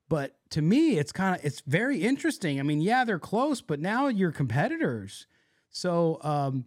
But 0.09 0.35
to 0.51 0.61
me, 0.61 0.97
it's 0.97 1.11
kind 1.11 1.35
of 1.35 1.45
it's 1.45 1.61
very 1.61 2.03
interesting. 2.03 2.59
I 2.59 2.63
mean, 2.63 2.81
yeah, 2.81 3.03
they're 3.03 3.19
close, 3.19 3.61
but 3.61 3.79
now 3.79 4.07
you're 4.07 4.31
competitors. 4.31 5.27
So 5.69 6.19
um, 6.21 6.65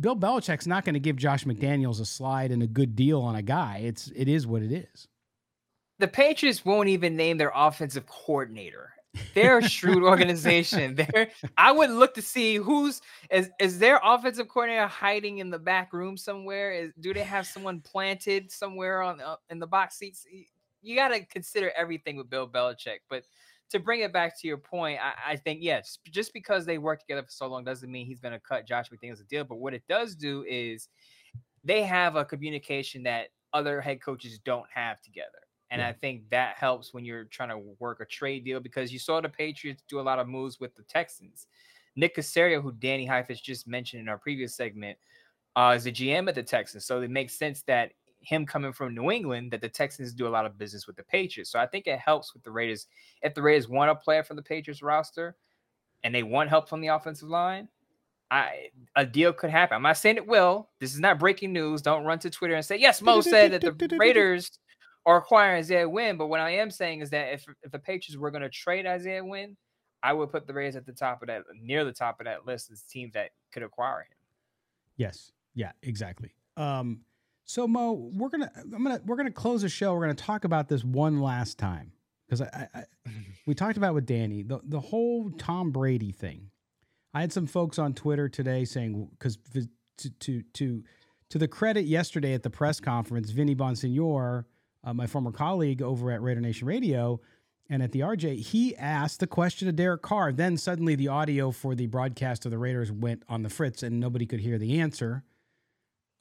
Bill 0.00 0.16
Belichick's 0.16 0.66
not 0.66 0.84
going 0.84 0.94
to 0.94 1.00
give 1.00 1.16
Josh 1.16 1.44
McDaniels 1.44 2.00
a 2.00 2.04
slide 2.04 2.50
and 2.50 2.62
a 2.62 2.66
good 2.66 2.94
deal 2.96 3.22
on 3.22 3.34
a 3.34 3.42
guy. 3.42 3.82
It's 3.84 4.10
it 4.14 4.28
is 4.28 4.46
what 4.46 4.62
it 4.62 4.72
is. 4.72 5.08
The 5.98 6.08
Patriots 6.08 6.64
won't 6.64 6.88
even 6.88 7.16
name 7.16 7.38
their 7.38 7.52
offensive 7.54 8.06
coordinator. 8.06 8.92
They're 9.34 9.58
a 9.58 9.68
shrewd 9.68 10.02
organization. 10.02 10.94
They're, 11.12 11.30
I 11.56 11.72
would 11.72 11.90
look 11.90 12.14
to 12.14 12.22
see 12.22 12.56
who's 12.56 13.00
is 13.30 13.50
is 13.60 13.78
their 13.78 14.00
offensive 14.02 14.48
coordinator 14.48 14.86
hiding 14.86 15.38
in 15.38 15.50
the 15.50 15.58
back 15.58 15.92
room 15.92 16.16
somewhere? 16.16 16.72
Is 16.72 16.92
do 17.00 17.14
they 17.14 17.22
have 17.22 17.46
someone 17.46 17.80
planted 17.80 18.50
somewhere 18.50 19.02
on 19.02 19.20
uh, 19.20 19.36
in 19.50 19.58
the 19.58 19.66
box 19.66 19.96
seats? 19.96 20.26
You 20.82 20.96
got 20.96 21.08
to 21.08 21.24
consider 21.24 21.72
everything 21.76 22.16
with 22.16 22.30
Bill 22.30 22.48
Belichick. 22.48 22.98
But 23.08 23.24
to 23.70 23.78
bring 23.78 24.00
it 24.00 24.12
back 24.12 24.38
to 24.40 24.48
your 24.48 24.56
point, 24.56 24.98
I, 25.02 25.32
I 25.32 25.36
think 25.36 25.60
yes, 25.62 25.98
just 26.10 26.32
because 26.32 26.64
they 26.64 26.78
work 26.78 27.00
together 27.00 27.22
for 27.22 27.30
so 27.30 27.48
long 27.48 27.64
doesn't 27.64 27.90
mean 27.90 28.06
he's 28.06 28.20
going 28.20 28.32
to 28.32 28.40
cut 28.40 28.66
Josh 28.66 28.86
McDaniels 28.90 29.20
a 29.20 29.24
deal. 29.24 29.44
But 29.44 29.56
what 29.56 29.74
it 29.74 29.82
does 29.88 30.14
do 30.14 30.44
is 30.48 30.88
they 31.64 31.82
have 31.82 32.16
a 32.16 32.24
communication 32.24 33.02
that 33.02 33.28
other 33.52 33.80
head 33.80 34.00
coaches 34.00 34.38
don't 34.38 34.66
have 34.72 35.00
together. 35.00 35.38
And 35.70 35.80
Yeah. 35.80 35.88
I 35.88 35.92
think 35.92 36.28
that 36.30 36.56
helps 36.56 36.94
when 36.94 37.04
you're 37.04 37.24
trying 37.24 37.50
to 37.50 37.58
work 37.78 38.00
a 38.00 38.06
trade 38.06 38.44
deal 38.44 38.60
because 38.60 38.92
you 38.92 38.98
saw 38.98 39.20
the 39.20 39.28
Patriots 39.28 39.82
do 39.88 40.00
a 40.00 40.02
lot 40.02 40.18
of 40.18 40.28
moves 40.28 40.60
with 40.60 40.74
the 40.74 40.82
Texans. 40.84 41.46
Nick 41.96 42.16
Caserio, 42.16 42.62
who 42.62 42.72
Danny 42.72 43.04
Heifetz 43.04 43.40
just 43.40 43.66
mentioned 43.66 44.00
in 44.00 44.08
our 44.08 44.18
previous 44.18 44.54
segment, 44.54 44.96
uh, 45.56 45.74
is 45.76 45.84
the 45.84 45.92
GM 45.92 46.28
at 46.28 46.34
the 46.34 46.42
Texans. 46.42 46.84
So 46.84 47.00
it 47.02 47.10
makes 47.10 47.34
sense 47.34 47.62
that 47.62 47.92
him 48.20 48.46
coming 48.46 48.72
from 48.72 48.94
New 48.94 49.10
England 49.10 49.50
that 49.52 49.60
the 49.60 49.68
Texans 49.68 50.12
do 50.12 50.26
a 50.26 50.28
lot 50.28 50.46
of 50.46 50.58
business 50.58 50.86
with 50.86 50.96
the 50.96 51.02
Patriots. 51.02 51.50
So 51.50 51.58
I 51.58 51.66
think 51.66 51.86
it 51.86 51.98
helps 51.98 52.34
with 52.34 52.42
the 52.42 52.50
Raiders. 52.50 52.86
If 53.22 53.34
the 53.34 53.42
Raiders 53.42 53.68
want 53.68 53.90
a 53.90 53.94
player 53.94 54.22
from 54.22 54.36
the 54.36 54.42
Patriots 54.42 54.82
roster 54.82 55.36
and 56.04 56.14
they 56.14 56.22
want 56.22 56.50
help 56.50 56.68
from 56.68 56.80
the 56.80 56.88
offensive 56.88 57.28
line, 57.28 57.68
I 58.30 58.70
a 58.94 59.06
deal 59.06 59.32
could 59.32 59.50
happen. 59.50 59.76
I'm 59.76 59.82
not 59.82 59.96
saying 59.96 60.16
it 60.16 60.26
will. 60.26 60.68
This 60.80 60.92
is 60.94 61.00
not 61.00 61.18
breaking 61.18 61.52
news. 61.52 61.80
Don't 61.80 62.04
run 62.04 62.18
to 62.20 62.30
Twitter 62.30 62.54
and 62.54 62.64
say, 62.64 62.76
yes, 62.76 63.00
Mo 63.00 63.20
said 63.20 63.52
that 63.52 63.62
the 63.62 63.96
Raiders 63.98 64.58
are 65.08 65.16
acquiring 65.16 65.58
Isaiah 65.60 65.88
Wynn. 65.88 66.18
But 66.18 66.26
what 66.26 66.38
I 66.38 66.50
am 66.50 66.70
saying 66.70 67.00
is 67.00 67.08
that 67.10 67.32
if, 67.32 67.46
if 67.62 67.72
the 67.72 67.78
Patriots 67.78 68.18
were 68.18 68.30
going 68.30 68.42
to 68.42 68.50
trade 68.50 68.86
Isaiah 68.86 69.24
Wynn, 69.24 69.56
I 70.02 70.12
would 70.12 70.30
put 70.30 70.46
the 70.46 70.52
Rays 70.52 70.76
at 70.76 70.84
the 70.84 70.92
top 70.92 71.22
of 71.22 71.28
that, 71.28 71.44
near 71.60 71.82
the 71.84 71.92
top 71.92 72.20
of 72.20 72.26
that 72.26 72.46
list 72.46 72.70
as 72.70 72.82
teams 72.82 73.14
that 73.14 73.30
could 73.50 73.62
acquire 73.62 74.00
him. 74.00 74.16
Yes. 74.98 75.32
Yeah, 75.54 75.72
exactly. 75.82 76.34
Um, 76.58 77.00
so 77.44 77.66
Mo, 77.66 78.10
we're 78.14 78.28
gonna 78.28 78.52
I'm 78.56 78.84
gonna 78.84 79.00
we're 79.06 79.16
gonna 79.16 79.30
close 79.30 79.62
the 79.62 79.70
show. 79.70 79.94
We're 79.94 80.02
gonna 80.02 80.14
talk 80.14 80.44
about 80.44 80.68
this 80.68 80.84
one 80.84 81.22
last 81.22 81.56
time 81.56 81.92
because 82.26 82.42
I, 82.42 82.68
I, 82.74 82.84
we 83.46 83.54
talked 83.54 83.78
about 83.78 83.94
with 83.94 84.04
Danny 84.04 84.42
the 84.42 84.60
the 84.62 84.78
whole 84.78 85.30
Tom 85.30 85.70
Brady 85.70 86.12
thing. 86.12 86.50
I 87.14 87.22
had 87.22 87.32
some 87.32 87.46
folks 87.46 87.78
on 87.78 87.94
Twitter 87.94 88.28
today 88.28 88.66
saying 88.66 89.08
because 89.12 89.38
to 89.96 90.10
to 90.10 90.42
to 90.42 90.84
to 91.30 91.38
the 91.38 91.48
credit 91.48 91.86
yesterday 91.86 92.34
at 92.34 92.42
the 92.42 92.50
press 92.50 92.80
conference, 92.80 93.30
Vinny 93.30 93.54
Bonsignore, 93.54 94.44
uh, 94.88 94.94
my 94.94 95.06
former 95.06 95.30
colleague 95.30 95.82
over 95.82 96.10
at 96.10 96.22
Raider 96.22 96.40
Nation 96.40 96.66
Radio, 96.66 97.20
and 97.68 97.82
at 97.82 97.92
the 97.92 98.00
RJ, 98.00 98.40
he 98.40 98.74
asked 98.76 99.20
the 99.20 99.26
question 99.26 99.68
of 99.68 99.76
Derek 99.76 100.00
Carr. 100.00 100.32
Then 100.32 100.56
suddenly 100.56 100.94
the 100.94 101.08
audio 101.08 101.50
for 101.50 101.74
the 101.74 101.86
broadcast 101.86 102.46
of 102.46 102.50
the 102.50 102.58
Raiders 102.58 102.90
went 102.90 103.22
on 103.28 103.42
the 103.42 103.50
fritz, 103.50 103.82
and 103.82 104.00
nobody 104.00 104.24
could 104.24 104.40
hear 104.40 104.56
the 104.56 104.80
answer. 104.80 105.24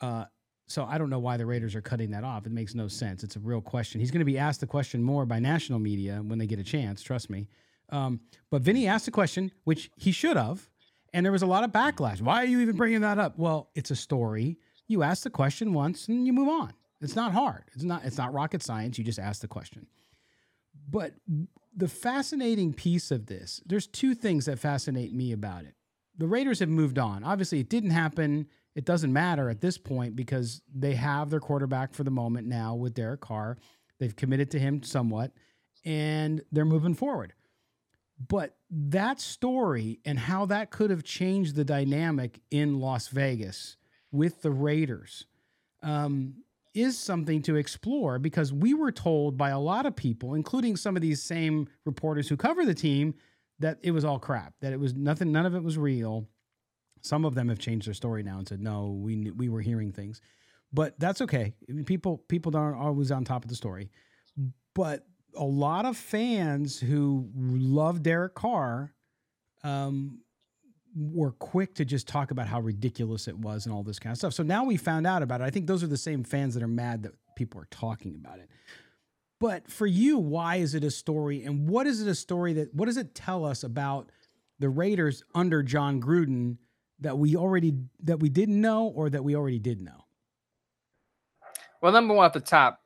Uh, 0.01 0.25
so 0.67 0.83
I 0.83 0.97
don't 0.97 1.09
know 1.09 1.19
why 1.19 1.37
the 1.37 1.45
Raiders 1.45 1.75
are 1.75 1.81
cutting 1.81 2.11
that 2.11 2.25
off. 2.25 2.45
It 2.45 2.51
makes 2.51 2.75
no 2.75 2.89
sense. 2.89 3.23
It's 3.23 3.37
a 3.37 3.39
real 3.39 3.61
question. 3.61 4.01
He's 4.01 4.11
going 4.11 4.19
to 4.19 4.25
be 4.25 4.37
asked 4.37 4.59
the 4.59 4.67
question 4.67 5.01
more 5.01 5.25
by 5.25 5.39
national 5.39 5.79
media 5.79 6.21
when 6.21 6.37
they 6.37 6.47
get 6.47 6.59
a 6.59 6.63
chance. 6.63 7.01
Trust 7.01 7.29
me. 7.29 7.47
Um, 7.89 8.19
but 8.51 8.63
Vinny 8.63 8.85
asked 8.85 9.05
the 9.05 9.11
question, 9.11 9.51
which 9.63 9.89
he 9.95 10.11
should 10.11 10.35
have, 10.35 10.69
and 11.13 11.25
there 11.25 11.31
was 11.31 11.41
a 11.41 11.47
lot 11.47 11.63
of 11.63 11.71
backlash. 11.71 12.19
Why 12.19 12.43
are 12.43 12.47
you 12.47 12.59
even 12.59 12.75
bringing 12.75 12.99
that 13.01 13.17
up? 13.17 13.39
Well, 13.39 13.69
it's 13.75 13.91
a 13.91 13.95
story. 13.95 14.57
You 14.89 15.03
ask 15.03 15.23
the 15.23 15.29
question 15.29 15.71
once 15.71 16.09
and 16.09 16.27
you 16.27 16.33
move 16.33 16.49
on. 16.49 16.73
It's 17.01 17.15
not 17.15 17.33
hard. 17.33 17.63
It's 17.73 17.83
not. 17.83 18.03
It's 18.05 18.17
not 18.17 18.33
rocket 18.33 18.63
science. 18.63 18.97
You 18.97 19.03
just 19.03 19.19
ask 19.19 19.41
the 19.41 19.47
question. 19.47 19.87
But 20.89 21.13
the 21.75 21.87
fascinating 21.87 22.73
piece 22.73 23.11
of 23.11 23.27
this, 23.27 23.61
there's 23.65 23.87
two 23.87 24.15
things 24.15 24.45
that 24.45 24.59
fascinate 24.59 25.13
me 25.13 25.31
about 25.31 25.65
it. 25.65 25.75
The 26.17 26.27
Raiders 26.27 26.59
have 26.59 26.69
moved 26.69 26.97
on. 26.97 27.23
Obviously, 27.23 27.59
it 27.59 27.69
didn't 27.69 27.91
happen 27.91 28.47
it 28.77 28.85
doesn't 28.85 29.11
matter 29.11 29.49
at 29.49 29.59
this 29.59 29.75
point 29.79 30.15
because 30.15 30.61
they 30.71 30.93
have 30.93 31.31
their 31.31 31.39
quarterback 31.39 31.95
for 31.95 32.03
the 32.03 32.11
moment 32.11 32.47
now 32.47 32.75
with 32.75 32.93
Derek 32.93 33.21
Carr. 33.21 33.57
They've 33.99 34.15
committed 34.15 34.51
to 34.51 34.59
him 34.59 34.83
somewhat 34.83 35.31
and 35.83 36.43
they're 36.51 36.63
moving 36.63 36.93
forward. 36.93 37.33
But 38.27 38.55
that 38.69 39.19
story 39.19 39.99
and 40.05 40.19
how 40.19 40.45
that 40.45 40.69
could 40.69 40.91
have 40.91 41.03
changed 41.03 41.55
the 41.55 41.65
dynamic 41.65 42.39
in 42.51 42.79
Las 42.79 43.07
Vegas 43.07 43.77
with 44.11 44.43
the 44.43 44.51
Raiders 44.51 45.25
um, 45.81 46.43
is 46.77 46.97
something 46.97 47.41
to 47.43 47.55
explore 47.55 48.19
because 48.19 48.53
we 48.53 48.73
were 48.73 48.91
told 48.91 49.37
by 49.37 49.49
a 49.49 49.59
lot 49.59 49.85
of 49.85 49.95
people, 49.95 50.35
including 50.35 50.75
some 50.75 50.95
of 50.95 51.01
these 51.01 51.21
same 51.21 51.67
reporters 51.85 52.29
who 52.29 52.37
cover 52.37 52.65
the 52.65 52.73
team, 52.73 53.15
that 53.59 53.79
it 53.81 53.91
was 53.91 54.05
all 54.05 54.19
crap, 54.19 54.53
that 54.61 54.73
it 54.73 54.79
was 54.79 54.93
nothing, 54.93 55.31
none 55.31 55.45
of 55.45 55.55
it 55.55 55.63
was 55.63 55.77
real. 55.77 56.27
Some 57.01 57.25
of 57.25 57.35
them 57.35 57.49
have 57.49 57.59
changed 57.59 57.87
their 57.87 57.93
story 57.93 58.23
now 58.23 58.37
and 58.37 58.47
said, 58.47 58.61
"No, 58.61 58.91
we 58.91 59.15
knew, 59.15 59.33
we 59.33 59.49
were 59.49 59.61
hearing 59.61 59.91
things," 59.91 60.21
but 60.71 60.99
that's 60.99 61.21
okay. 61.21 61.53
People 61.85 62.19
people 62.27 62.55
aren't 62.55 62.77
always 62.77 63.11
on 63.11 63.23
top 63.23 63.43
of 63.43 63.49
the 63.49 63.55
story, 63.55 63.89
but 64.73 65.05
a 65.35 65.43
lot 65.43 65.85
of 65.85 65.95
fans 65.95 66.79
who 66.79 67.29
love 67.35 68.03
Derek 68.03 68.33
Carr 68.35 68.93
um, 69.63 70.19
were 70.97 71.31
quick 71.31 71.75
to 71.75 71.85
just 71.85 72.07
talk 72.07 72.31
about 72.31 72.47
how 72.47 72.59
ridiculous 72.59 73.27
it 73.27 73.37
was 73.37 73.65
and 73.65 73.73
all 73.73 73.83
this 73.83 73.99
kind 73.99 74.11
of 74.11 74.17
stuff. 74.17 74.33
So 74.33 74.43
now 74.43 74.63
we 74.63 74.77
found 74.77 75.05
out 75.05 75.21
about 75.21 75.41
it. 75.41 75.43
I 75.43 75.49
think 75.49 75.67
those 75.67 75.83
are 75.83 75.87
the 75.87 75.97
same 75.97 76.23
fans 76.23 76.53
that 76.55 76.63
are 76.63 76.67
mad 76.67 77.03
that 77.03 77.13
people 77.35 77.61
are 77.61 77.67
talking 77.69 78.15
about 78.15 78.39
it. 78.39 78.49
But 79.39 79.69
for 79.69 79.85
you, 79.85 80.17
why 80.17 80.55
is 80.55 80.73
it 80.73 80.83
a 80.83 80.89
story? 80.89 81.43
And 81.43 81.69
what 81.69 81.85
is 81.85 82.01
it 82.01 82.07
a 82.07 82.15
story 82.15 82.53
that, 82.53 82.73
what 82.73 82.87
does 82.87 82.97
it 82.97 83.13
tell 83.13 83.45
us 83.45 83.63
about 83.63 84.11
the 84.59 84.69
Raiders 84.69 85.23
under 85.35 85.61
Jon 85.61 86.01
Gruden 86.01 86.57
that 86.99 87.17
we 87.17 87.35
already 87.35 87.75
that 88.03 88.19
we 88.19 88.29
didn't 88.29 88.59
know 88.59 88.87
or 88.87 89.09
that 89.11 89.23
we 89.23 89.35
already 89.35 89.59
did 89.59 89.79
know? 89.81 90.05
Well, 91.79 91.91
number 91.91 92.15
one 92.15 92.25
at 92.25 92.33
the 92.33 92.39
top, 92.39 92.81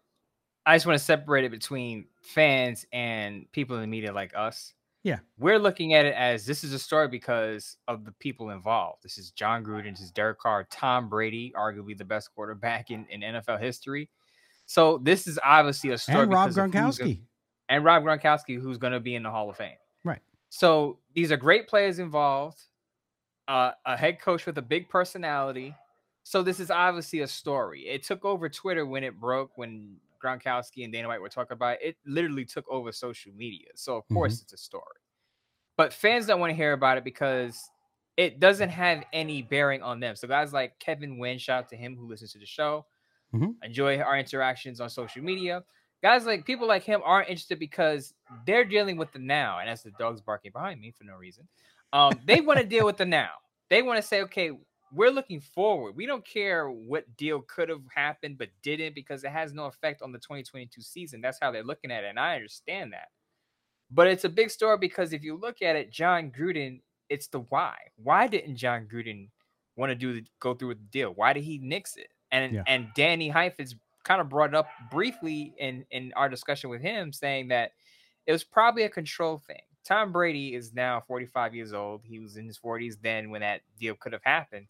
I 0.65 0.75
just 0.75 0.85
want 0.85 0.99
to 0.99 1.05
separate 1.05 1.45
it 1.45 1.51
between 1.51 2.07
fans 2.21 2.85
and 2.91 3.49
people 3.53 3.77
in 3.77 3.81
the 3.81 3.87
media 3.87 4.11
like 4.11 4.33
us. 4.35 4.73
Yeah. 5.03 5.19
We're 5.39 5.59
looking 5.59 5.93
at 5.93 6.05
it 6.05 6.13
as 6.15 6.45
this 6.45 6.63
is 6.63 6.73
a 6.73 6.79
story 6.79 7.07
because 7.07 7.77
of 7.87 8.05
the 8.05 8.11
people 8.13 8.51
involved. 8.51 9.03
This 9.03 9.17
is 9.17 9.31
Jon 9.31 9.63
Gruden, 9.63 9.91
this 9.91 10.01
is 10.01 10.11
Derek 10.11 10.39
Carr, 10.39 10.67
Tom 10.69 11.09
Brady, 11.09 11.53
arguably 11.57 11.97
the 11.97 12.05
best 12.05 12.33
quarterback 12.35 12.91
in, 12.91 13.05
in 13.09 13.21
NFL 13.21 13.59
history. 13.59 14.09
So 14.65 14.99
this 14.99 15.27
is 15.27 15.39
obviously 15.43 15.89
a 15.89 15.97
story. 15.97 16.21
And 16.21 16.31
Rob 16.31 16.51
Gronkowski. 16.51 17.21
And 17.69 17.83
Rob 17.83 18.03
Gronkowski, 18.03 18.61
who's 18.61 18.77
going 18.77 18.93
to 18.93 18.99
be 18.99 19.15
in 19.15 19.23
the 19.23 19.31
Hall 19.31 19.49
of 19.49 19.57
Fame. 19.57 19.77
Right. 20.03 20.21
So 20.49 20.99
these 21.13 21.31
are 21.31 21.37
great 21.37 21.67
players 21.67 21.99
involved 21.99 22.61
uh, 23.51 23.71
a 23.85 23.97
head 23.97 24.19
coach 24.21 24.45
with 24.45 24.57
a 24.57 24.61
big 24.61 24.87
personality. 24.87 25.75
So 26.23 26.41
this 26.41 26.59
is 26.59 26.71
obviously 26.71 27.19
a 27.19 27.27
story. 27.27 27.81
It 27.81 28.03
took 28.03 28.23
over 28.23 28.47
Twitter 28.47 28.85
when 28.85 29.03
it 29.03 29.19
broke, 29.19 29.51
when 29.57 29.97
Gronkowski 30.23 30.83
and 30.83 30.93
Dana 30.93 31.07
White 31.07 31.21
were 31.21 31.29
talking 31.29 31.53
about 31.53 31.81
it. 31.81 31.89
It 31.89 31.97
literally 32.05 32.45
took 32.45 32.65
over 32.69 32.91
social 32.91 33.31
media. 33.33 33.67
So 33.75 33.97
of 33.97 34.07
course 34.09 34.35
mm-hmm. 34.35 34.43
it's 34.43 34.53
a 34.53 34.57
story. 34.57 34.83
But 35.77 35.93
fans 35.93 36.25
don't 36.25 36.39
want 36.39 36.51
to 36.51 36.55
hear 36.55 36.73
about 36.73 36.97
it 36.97 37.03
because 37.03 37.59
it 38.17 38.39
doesn't 38.39 38.69
have 38.69 39.03
any 39.13 39.41
bearing 39.41 39.81
on 39.81 39.99
them. 39.99 40.15
So 40.15 40.27
guys 40.27 40.53
like 40.53 40.77
Kevin 40.79 41.17
Wynn, 41.17 41.37
shout 41.37 41.63
out 41.63 41.69
to 41.69 41.75
him 41.75 41.95
who 41.95 42.07
listens 42.07 42.33
to 42.33 42.39
the 42.39 42.45
show. 42.45 42.85
Mm-hmm. 43.33 43.51
Enjoy 43.63 43.99
our 43.99 44.17
interactions 44.17 44.81
on 44.81 44.89
social 44.89 45.23
media. 45.23 45.63
Guys 46.03 46.25
like 46.25 46.45
people 46.45 46.67
like 46.67 46.83
him 46.83 47.01
aren't 47.03 47.29
interested 47.29 47.59
because 47.59 48.13
they're 48.45 48.65
dealing 48.65 48.97
with 48.97 49.11
the 49.11 49.19
now, 49.19 49.59
and 49.59 49.69
as 49.69 49.83
the 49.83 49.91
dogs 49.99 50.19
barking 50.19 50.51
behind 50.51 50.81
me 50.81 50.91
for 50.91 51.03
no 51.03 51.15
reason. 51.15 51.47
Um, 51.93 52.13
they 52.25 52.41
want 52.41 52.59
to 52.59 52.65
deal 52.65 52.85
with 52.85 52.97
the 52.97 53.05
now. 53.05 53.29
They 53.69 53.81
want 53.81 54.01
to 54.01 54.07
say, 54.07 54.21
okay, 54.23 54.51
we're 54.93 55.11
looking 55.11 55.39
forward. 55.39 55.95
We 55.95 56.05
don't 56.05 56.25
care 56.25 56.69
what 56.69 57.15
deal 57.17 57.41
could 57.41 57.69
have 57.69 57.83
happened 57.93 58.37
but 58.37 58.49
didn't 58.61 58.95
because 58.95 59.23
it 59.23 59.31
has 59.31 59.53
no 59.53 59.65
effect 59.65 60.01
on 60.01 60.11
the 60.11 60.19
2022 60.19 60.81
season. 60.81 61.21
That's 61.21 61.39
how 61.41 61.51
they're 61.51 61.63
looking 61.63 61.91
at 61.91 62.03
it, 62.03 62.07
and 62.07 62.19
I 62.19 62.35
understand 62.35 62.93
that. 62.93 63.07
But 63.89 64.07
it's 64.07 64.23
a 64.23 64.29
big 64.29 64.49
story 64.51 64.77
because 64.77 65.13
if 65.13 65.23
you 65.23 65.35
look 65.35 65.61
at 65.61 65.75
it, 65.75 65.91
Jon 65.91 66.31
Gruden, 66.31 66.81
it's 67.09 67.27
the 67.27 67.39
why. 67.39 67.75
Why 67.97 68.27
didn't 68.27 68.55
Jon 68.55 68.87
Gruden 68.91 69.29
want 69.75 69.89
to 69.89 69.95
do 69.95 70.13
the, 70.13 70.25
go 70.39 70.53
through 70.53 70.69
with 70.69 70.79
the 70.79 70.99
deal? 70.99 71.11
Why 71.13 71.33
did 71.33 71.43
he 71.43 71.57
nix 71.57 71.97
it? 71.97 72.07
And 72.31 72.53
yeah. 72.55 72.63
and 72.67 72.87
Danny 72.95 73.27
Heifetz 73.27 73.75
kind 74.03 74.21
of 74.21 74.29
brought 74.29 74.49
it 74.49 74.55
up 74.55 74.67
briefly 74.89 75.53
in 75.57 75.85
in 75.91 76.13
our 76.15 76.29
discussion 76.29 76.69
with 76.69 76.81
him, 76.81 77.11
saying 77.11 77.49
that 77.49 77.71
it 78.25 78.31
was 78.31 78.43
probably 78.43 78.83
a 78.83 78.89
control 78.89 79.37
thing. 79.37 79.61
Tom 79.83 80.11
Brady 80.11 80.53
is 80.53 80.73
now 80.73 81.03
45 81.07 81.55
years 81.55 81.73
old. 81.73 82.01
He 82.03 82.19
was 82.19 82.37
in 82.37 82.45
his 82.45 82.59
40s 82.59 82.97
then 83.01 83.29
when 83.29 83.41
that 83.41 83.61
deal 83.79 83.95
could 83.95 84.13
have 84.13 84.23
happened. 84.23 84.67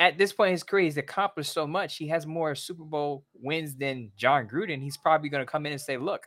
At 0.00 0.18
this 0.18 0.32
point 0.32 0.48
in 0.48 0.52
his 0.54 0.62
career, 0.62 0.84
he's 0.84 0.96
accomplished 0.96 1.52
so 1.52 1.66
much. 1.66 1.96
He 1.96 2.08
has 2.08 2.26
more 2.26 2.54
Super 2.54 2.84
Bowl 2.84 3.24
wins 3.34 3.76
than 3.76 4.10
Jon 4.16 4.48
Gruden. 4.48 4.82
He's 4.82 4.96
probably 4.96 5.28
going 5.28 5.44
to 5.44 5.50
come 5.50 5.66
in 5.66 5.72
and 5.72 5.80
say, 5.80 5.98
Look, 5.98 6.26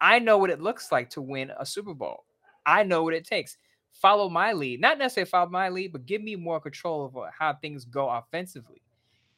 I 0.00 0.18
know 0.18 0.38
what 0.38 0.50
it 0.50 0.60
looks 0.60 0.92
like 0.92 1.10
to 1.10 1.22
win 1.22 1.50
a 1.58 1.64
Super 1.64 1.94
Bowl. 1.94 2.24
I 2.66 2.82
know 2.82 3.02
what 3.02 3.14
it 3.14 3.26
takes. 3.26 3.56
Follow 3.92 4.28
my 4.28 4.52
lead. 4.52 4.80
Not 4.80 4.98
necessarily 4.98 5.30
follow 5.30 5.48
my 5.48 5.70
lead, 5.70 5.92
but 5.92 6.04
give 6.04 6.22
me 6.22 6.36
more 6.36 6.60
control 6.60 7.06
of 7.06 7.16
uh, 7.16 7.30
how 7.36 7.54
things 7.54 7.86
go 7.86 8.10
offensively. 8.10 8.82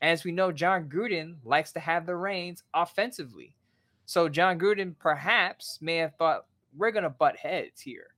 As 0.02 0.24
we 0.24 0.32
know, 0.32 0.50
Jon 0.50 0.88
Gruden 0.88 1.36
likes 1.44 1.72
to 1.72 1.80
have 1.80 2.06
the 2.06 2.16
reins 2.16 2.64
offensively. 2.74 3.54
So 4.06 4.28
Jon 4.28 4.58
Gruden 4.58 4.96
perhaps 4.98 5.78
may 5.80 5.96
have 5.96 6.14
thought, 6.16 6.46
we're 6.76 6.90
gonna 6.90 7.10
butt 7.10 7.36
heads 7.36 7.80
here. 7.80 8.08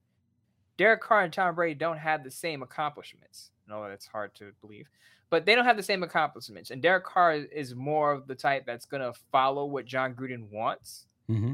Derek 0.78 1.02
Carr 1.02 1.24
and 1.24 1.32
Tom 1.32 1.54
Brady 1.54 1.74
don't 1.74 1.98
have 1.98 2.24
the 2.24 2.30
same 2.30 2.62
accomplishments. 2.62 3.50
No, 3.68 3.86
that's 3.88 4.06
hard 4.06 4.34
to 4.36 4.52
believe, 4.60 4.88
but 5.30 5.46
they 5.46 5.54
don't 5.54 5.64
have 5.64 5.76
the 5.76 5.82
same 5.82 6.02
accomplishments. 6.02 6.70
And 6.70 6.82
Derek 6.82 7.04
Carr 7.04 7.34
is 7.34 7.74
more 7.74 8.12
of 8.12 8.26
the 8.26 8.34
type 8.34 8.64
that's 8.66 8.86
gonna 8.86 9.12
follow 9.32 9.64
what 9.64 9.86
Jon 9.86 10.14
Gruden 10.14 10.50
wants. 10.50 11.06
Mm-hmm. 11.30 11.52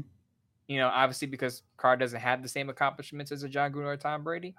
You 0.67 0.77
know, 0.79 0.87
obviously 0.87 1.27
because 1.27 1.63
Carr 1.77 1.95
doesn't 1.95 2.19
have 2.19 2.41
the 2.41 2.49
same 2.49 2.69
accomplishments 2.69 3.31
as 3.31 3.43
a 3.43 3.49
Jon 3.49 3.71
Gruden 3.71 3.85
or 3.85 3.97
Tom 3.97 4.23
Brady. 4.23 4.55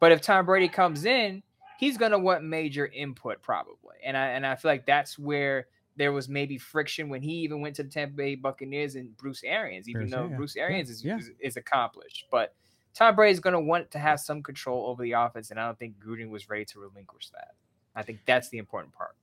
But 0.00 0.12
if 0.12 0.20
Tom 0.20 0.44
Brady 0.44 0.68
comes 0.68 1.06
in, 1.06 1.42
he's 1.78 1.96
gonna 1.96 2.18
want 2.18 2.44
major 2.44 2.86
input 2.86 3.40
probably. 3.42 3.96
And 4.04 4.16
I 4.16 4.28
and 4.28 4.46
I 4.46 4.56
feel 4.56 4.70
like 4.70 4.84
that's 4.84 5.18
where 5.18 5.68
there 5.96 6.12
was 6.12 6.28
maybe 6.28 6.58
friction 6.58 7.08
when 7.08 7.22
he 7.22 7.32
even 7.32 7.60
went 7.60 7.74
to 7.76 7.82
the 7.82 7.88
Tampa 7.88 8.14
Bay 8.14 8.34
Buccaneers 8.34 8.96
and 8.96 9.16
Bruce 9.16 9.42
Arians, 9.44 9.88
even 9.88 10.02
Bruce, 10.02 10.10
though 10.10 10.28
yeah. 10.28 10.36
Bruce 10.36 10.56
Arians 10.56 10.88
yeah. 10.88 10.92
Is, 10.92 11.04
yeah. 11.04 11.16
is, 11.16 11.30
is 11.40 11.56
accomplished. 11.56 12.26
But 12.30 12.54
Tom 12.94 13.14
Brady 13.14 13.32
is 13.32 13.40
going 13.40 13.54
to 13.54 13.60
want 13.60 13.90
to 13.90 13.98
have 13.98 14.20
some 14.20 14.42
control 14.42 14.86
over 14.88 15.02
the 15.02 15.12
offense, 15.12 15.50
and 15.50 15.60
I 15.60 15.66
don't 15.66 15.78
think 15.78 15.94
Gruden 15.98 16.30
was 16.30 16.48
ready 16.48 16.64
to 16.66 16.80
relinquish 16.80 17.30
that. 17.30 17.54
I 17.96 18.02
think 18.02 18.20
that's 18.26 18.50
the 18.50 18.58
important 18.58 18.94
part. 18.94 19.16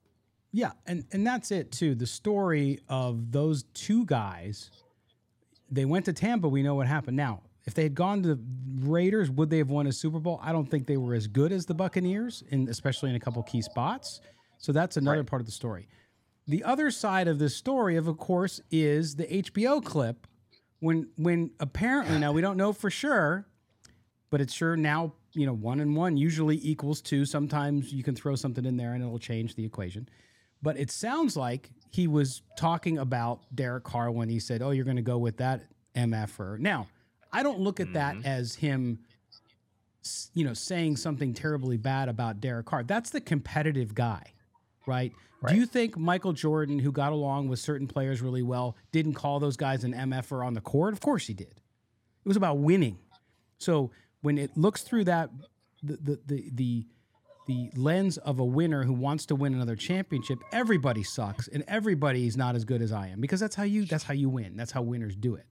Yeah, 0.51 0.71
and 0.85 1.05
and 1.11 1.25
that's 1.25 1.51
it 1.51 1.71
too. 1.71 1.95
The 1.95 2.05
story 2.05 2.79
of 2.89 3.31
those 3.31 3.63
two 3.73 4.05
guys, 4.05 4.69
they 5.71 5.85
went 5.85 6.05
to 6.05 6.13
Tampa. 6.13 6.47
We 6.49 6.61
know 6.61 6.75
what 6.75 6.87
happened. 6.87 7.17
Now, 7.17 7.41
if 7.65 7.73
they 7.73 7.83
had 7.83 7.95
gone 7.95 8.21
to 8.23 8.35
the 8.35 8.39
Raiders, 8.81 9.31
would 9.31 9.49
they 9.49 9.59
have 9.59 9.69
won 9.69 9.87
a 9.87 9.91
Super 9.91 10.19
Bowl? 10.19 10.39
I 10.43 10.51
don't 10.51 10.69
think 10.69 10.85
they 10.85 10.97
were 10.97 11.13
as 11.13 11.27
good 11.27 11.51
as 11.51 11.65
the 11.65 11.73
Buccaneers, 11.73 12.43
in 12.49 12.67
especially 12.67 13.09
in 13.09 13.15
a 13.15 13.19
couple 13.19 13.41
key 13.43 13.61
spots. 13.61 14.21
So 14.57 14.71
that's 14.71 14.97
another 14.97 15.17
right. 15.17 15.27
part 15.27 15.41
of 15.41 15.45
the 15.45 15.51
story. 15.51 15.87
The 16.47 16.63
other 16.63 16.91
side 16.91 17.27
of 17.27 17.39
this 17.39 17.55
story, 17.55 17.95
of, 17.95 18.07
of 18.07 18.17
course, 18.17 18.61
is 18.69 19.15
the 19.15 19.25
HBO 19.25 19.83
clip 19.83 20.27
when 20.79 21.07
when 21.15 21.51
apparently 21.59 22.19
now 22.19 22.33
we 22.33 22.41
don't 22.41 22.57
know 22.57 22.73
for 22.73 22.89
sure, 22.89 23.47
but 24.29 24.41
it's 24.41 24.53
sure 24.53 24.75
now 24.75 25.13
you 25.33 25.45
know 25.45 25.53
one 25.53 25.79
and 25.79 25.95
one 25.95 26.17
usually 26.17 26.59
equals 26.61 27.01
two. 27.01 27.25
Sometimes 27.25 27.91
you 27.93 28.03
can 28.03 28.15
throw 28.15 28.35
something 28.35 28.65
in 28.65 28.77
there 28.77 28.93
and 28.93 29.03
it'll 29.03 29.19
change 29.19 29.55
the 29.55 29.65
equation. 29.65 30.07
But 30.61 30.77
it 30.77 30.91
sounds 30.91 31.35
like 31.35 31.71
he 31.91 32.07
was 32.07 32.41
talking 32.57 32.97
about 32.97 33.41
Derek 33.53 33.83
Carr 33.83 34.11
when 34.11 34.29
he 34.29 34.39
said, 34.39 34.61
"Oh, 34.61 34.71
you're 34.71 34.85
going 34.85 34.97
to 34.97 35.01
go 35.01 35.17
with 35.17 35.37
that 35.37 35.61
mf'er." 35.95 36.57
Now, 36.59 36.87
I 37.31 37.43
don't 37.43 37.59
look 37.59 37.79
at 37.79 37.87
mm-hmm. 37.87 38.21
that 38.21 38.25
as 38.25 38.55
him, 38.55 38.99
you 40.33 40.45
know, 40.45 40.53
saying 40.53 40.97
something 40.97 41.33
terribly 41.33 41.77
bad 41.77 42.07
about 42.07 42.39
Derek 42.39 42.67
Carr. 42.67 42.83
That's 42.83 43.09
the 43.09 43.21
competitive 43.21 43.93
guy, 43.93 44.33
right? 44.85 45.11
right? 45.41 45.53
Do 45.53 45.59
you 45.59 45.65
think 45.65 45.97
Michael 45.97 46.33
Jordan, 46.33 46.79
who 46.79 46.91
got 46.91 47.11
along 47.11 47.49
with 47.49 47.59
certain 47.59 47.87
players 47.87 48.21
really 48.21 48.43
well, 48.43 48.77
didn't 48.91 49.15
call 49.15 49.39
those 49.39 49.57
guys 49.57 49.83
an 49.83 49.93
mf'er 49.93 50.45
on 50.45 50.53
the 50.53 50.61
court? 50.61 50.93
Of 50.93 51.01
course 51.01 51.27
he 51.27 51.33
did. 51.33 51.47
It 51.47 52.27
was 52.27 52.37
about 52.37 52.59
winning. 52.59 52.99
So 53.57 53.91
when 54.23 54.37
it 54.37 54.57
looks 54.57 54.81
through 54.81 55.03
that, 55.03 55.29
the 55.83 55.97
the 55.97 56.19
the, 56.25 56.49
the 56.53 56.85
the 57.45 57.69
lens 57.75 58.17
of 58.17 58.39
a 58.39 58.45
winner 58.45 58.83
who 58.83 58.93
wants 58.93 59.25
to 59.27 59.35
win 59.35 59.53
another 59.53 59.75
championship, 59.75 60.39
everybody 60.53 61.03
sucks 61.03 61.49
and 61.49 61.63
everybody's 61.67 62.37
not 62.37 62.55
as 62.55 62.63
good 62.63 62.81
as 62.81 62.93
I 62.93 63.09
am 63.09 63.19
because 63.19 63.41
that's 63.41 63.53
how 63.55 63.63
you 63.63 63.85
that's 63.85 64.05
how 64.05 64.13
you 64.13 64.29
win. 64.29 64.55
That's 64.55 64.71
how 64.71 64.81
winners 64.81 65.15
do 65.15 65.35
it. 65.35 65.45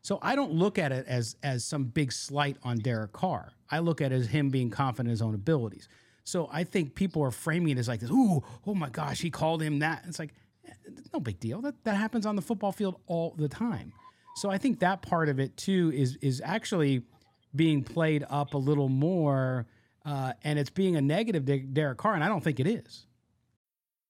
So 0.00 0.18
I 0.22 0.36
don't 0.36 0.52
look 0.52 0.78
at 0.78 0.90
it 0.90 1.06
as 1.06 1.36
as 1.42 1.64
some 1.64 1.84
big 1.84 2.12
slight 2.12 2.56
on 2.62 2.78
Derek 2.78 3.12
Carr. 3.12 3.52
I 3.70 3.80
look 3.80 4.00
at 4.00 4.10
it 4.10 4.16
as 4.16 4.26
him 4.26 4.48
being 4.48 4.70
confident 4.70 5.08
in 5.08 5.10
his 5.10 5.22
own 5.22 5.34
abilities. 5.34 5.88
So 6.24 6.48
I 6.50 6.64
think 6.64 6.94
people 6.94 7.22
are 7.22 7.30
framing 7.30 7.76
it 7.76 7.78
as 7.78 7.88
like 7.88 8.00
this, 8.00 8.10
ooh, 8.10 8.42
oh 8.66 8.74
my 8.74 8.88
gosh, 8.88 9.20
he 9.20 9.30
called 9.30 9.62
him 9.62 9.80
that. 9.80 10.04
It's 10.08 10.18
like 10.18 10.32
eh, 10.66 10.72
no 11.12 11.20
big 11.20 11.38
deal. 11.40 11.60
That 11.60 11.84
that 11.84 11.96
happens 11.96 12.24
on 12.24 12.36
the 12.36 12.42
football 12.42 12.72
field 12.72 12.98
all 13.06 13.34
the 13.36 13.48
time. 13.48 13.92
So 14.36 14.50
I 14.50 14.56
think 14.58 14.80
that 14.80 15.02
part 15.02 15.28
of 15.28 15.38
it 15.38 15.56
too 15.58 15.92
is 15.94 16.16
is 16.22 16.40
actually 16.42 17.02
being 17.54 17.82
played 17.82 18.24
up 18.28 18.54
a 18.54 18.58
little 18.58 18.88
more 18.88 19.66
uh, 20.04 20.34
and 20.42 20.58
it's 20.58 20.70
being 20.70 20.96
a 20.96 21.00
negative 21.00 21.46
to 21.46 21.58
Derek 21.58 21.98
Carr, 21.98 22.14
and 22.14 22.22
I 22.22 22.28
don't 22.28 22.42
think 22.42 22.60
it 22.60 22.66
is. 22.66 23.06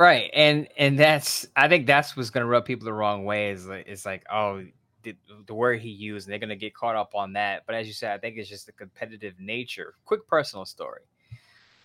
Right, 0.00 0.30
and 0.32 0.66
and 0.78 0.98
that's 0.98 1.46
I 1.54 1.68
think 1.68 1.86
that's 1.86 2.16
what's 2.16 2.30
gonna 2.30 2.46
rub 2.46 2.64
people 2.64 2.86
the 2.86 2.92
wrong 2.94 3.26
way. 3.26 3.50
Is 3.50 3.66
like 3.66 3.84
it's 3.86 4.06
like 4.06 4.24
oh 4.32 4.64
the, 5.02 5.14
the 5.46 5.52
word 5.52 5.80
he 5.80 5.90
used, 5.90 6.26
and 6.26 6.32
they're 6.32 6.38
gonna 6.38 6.56
get 6.56 6.72
caught 6.72 6.96
up 6.96 7.14
on 7.14 7.34
that. 7.34 7.64
But 7.66 7.74
as 7.74 7.86
you 7.86 7.92
said, 7.92 8.12
I 8.12 8.16
think 8.16 8.38
it's 8.38 8.48
just 8.48 8.64
the 8.64 8.72
competitive 8.72 9.34
nature. 9.38 9.92
Quick 10.06 10.26
personal 10.26 10.64
story. 10.64 11.02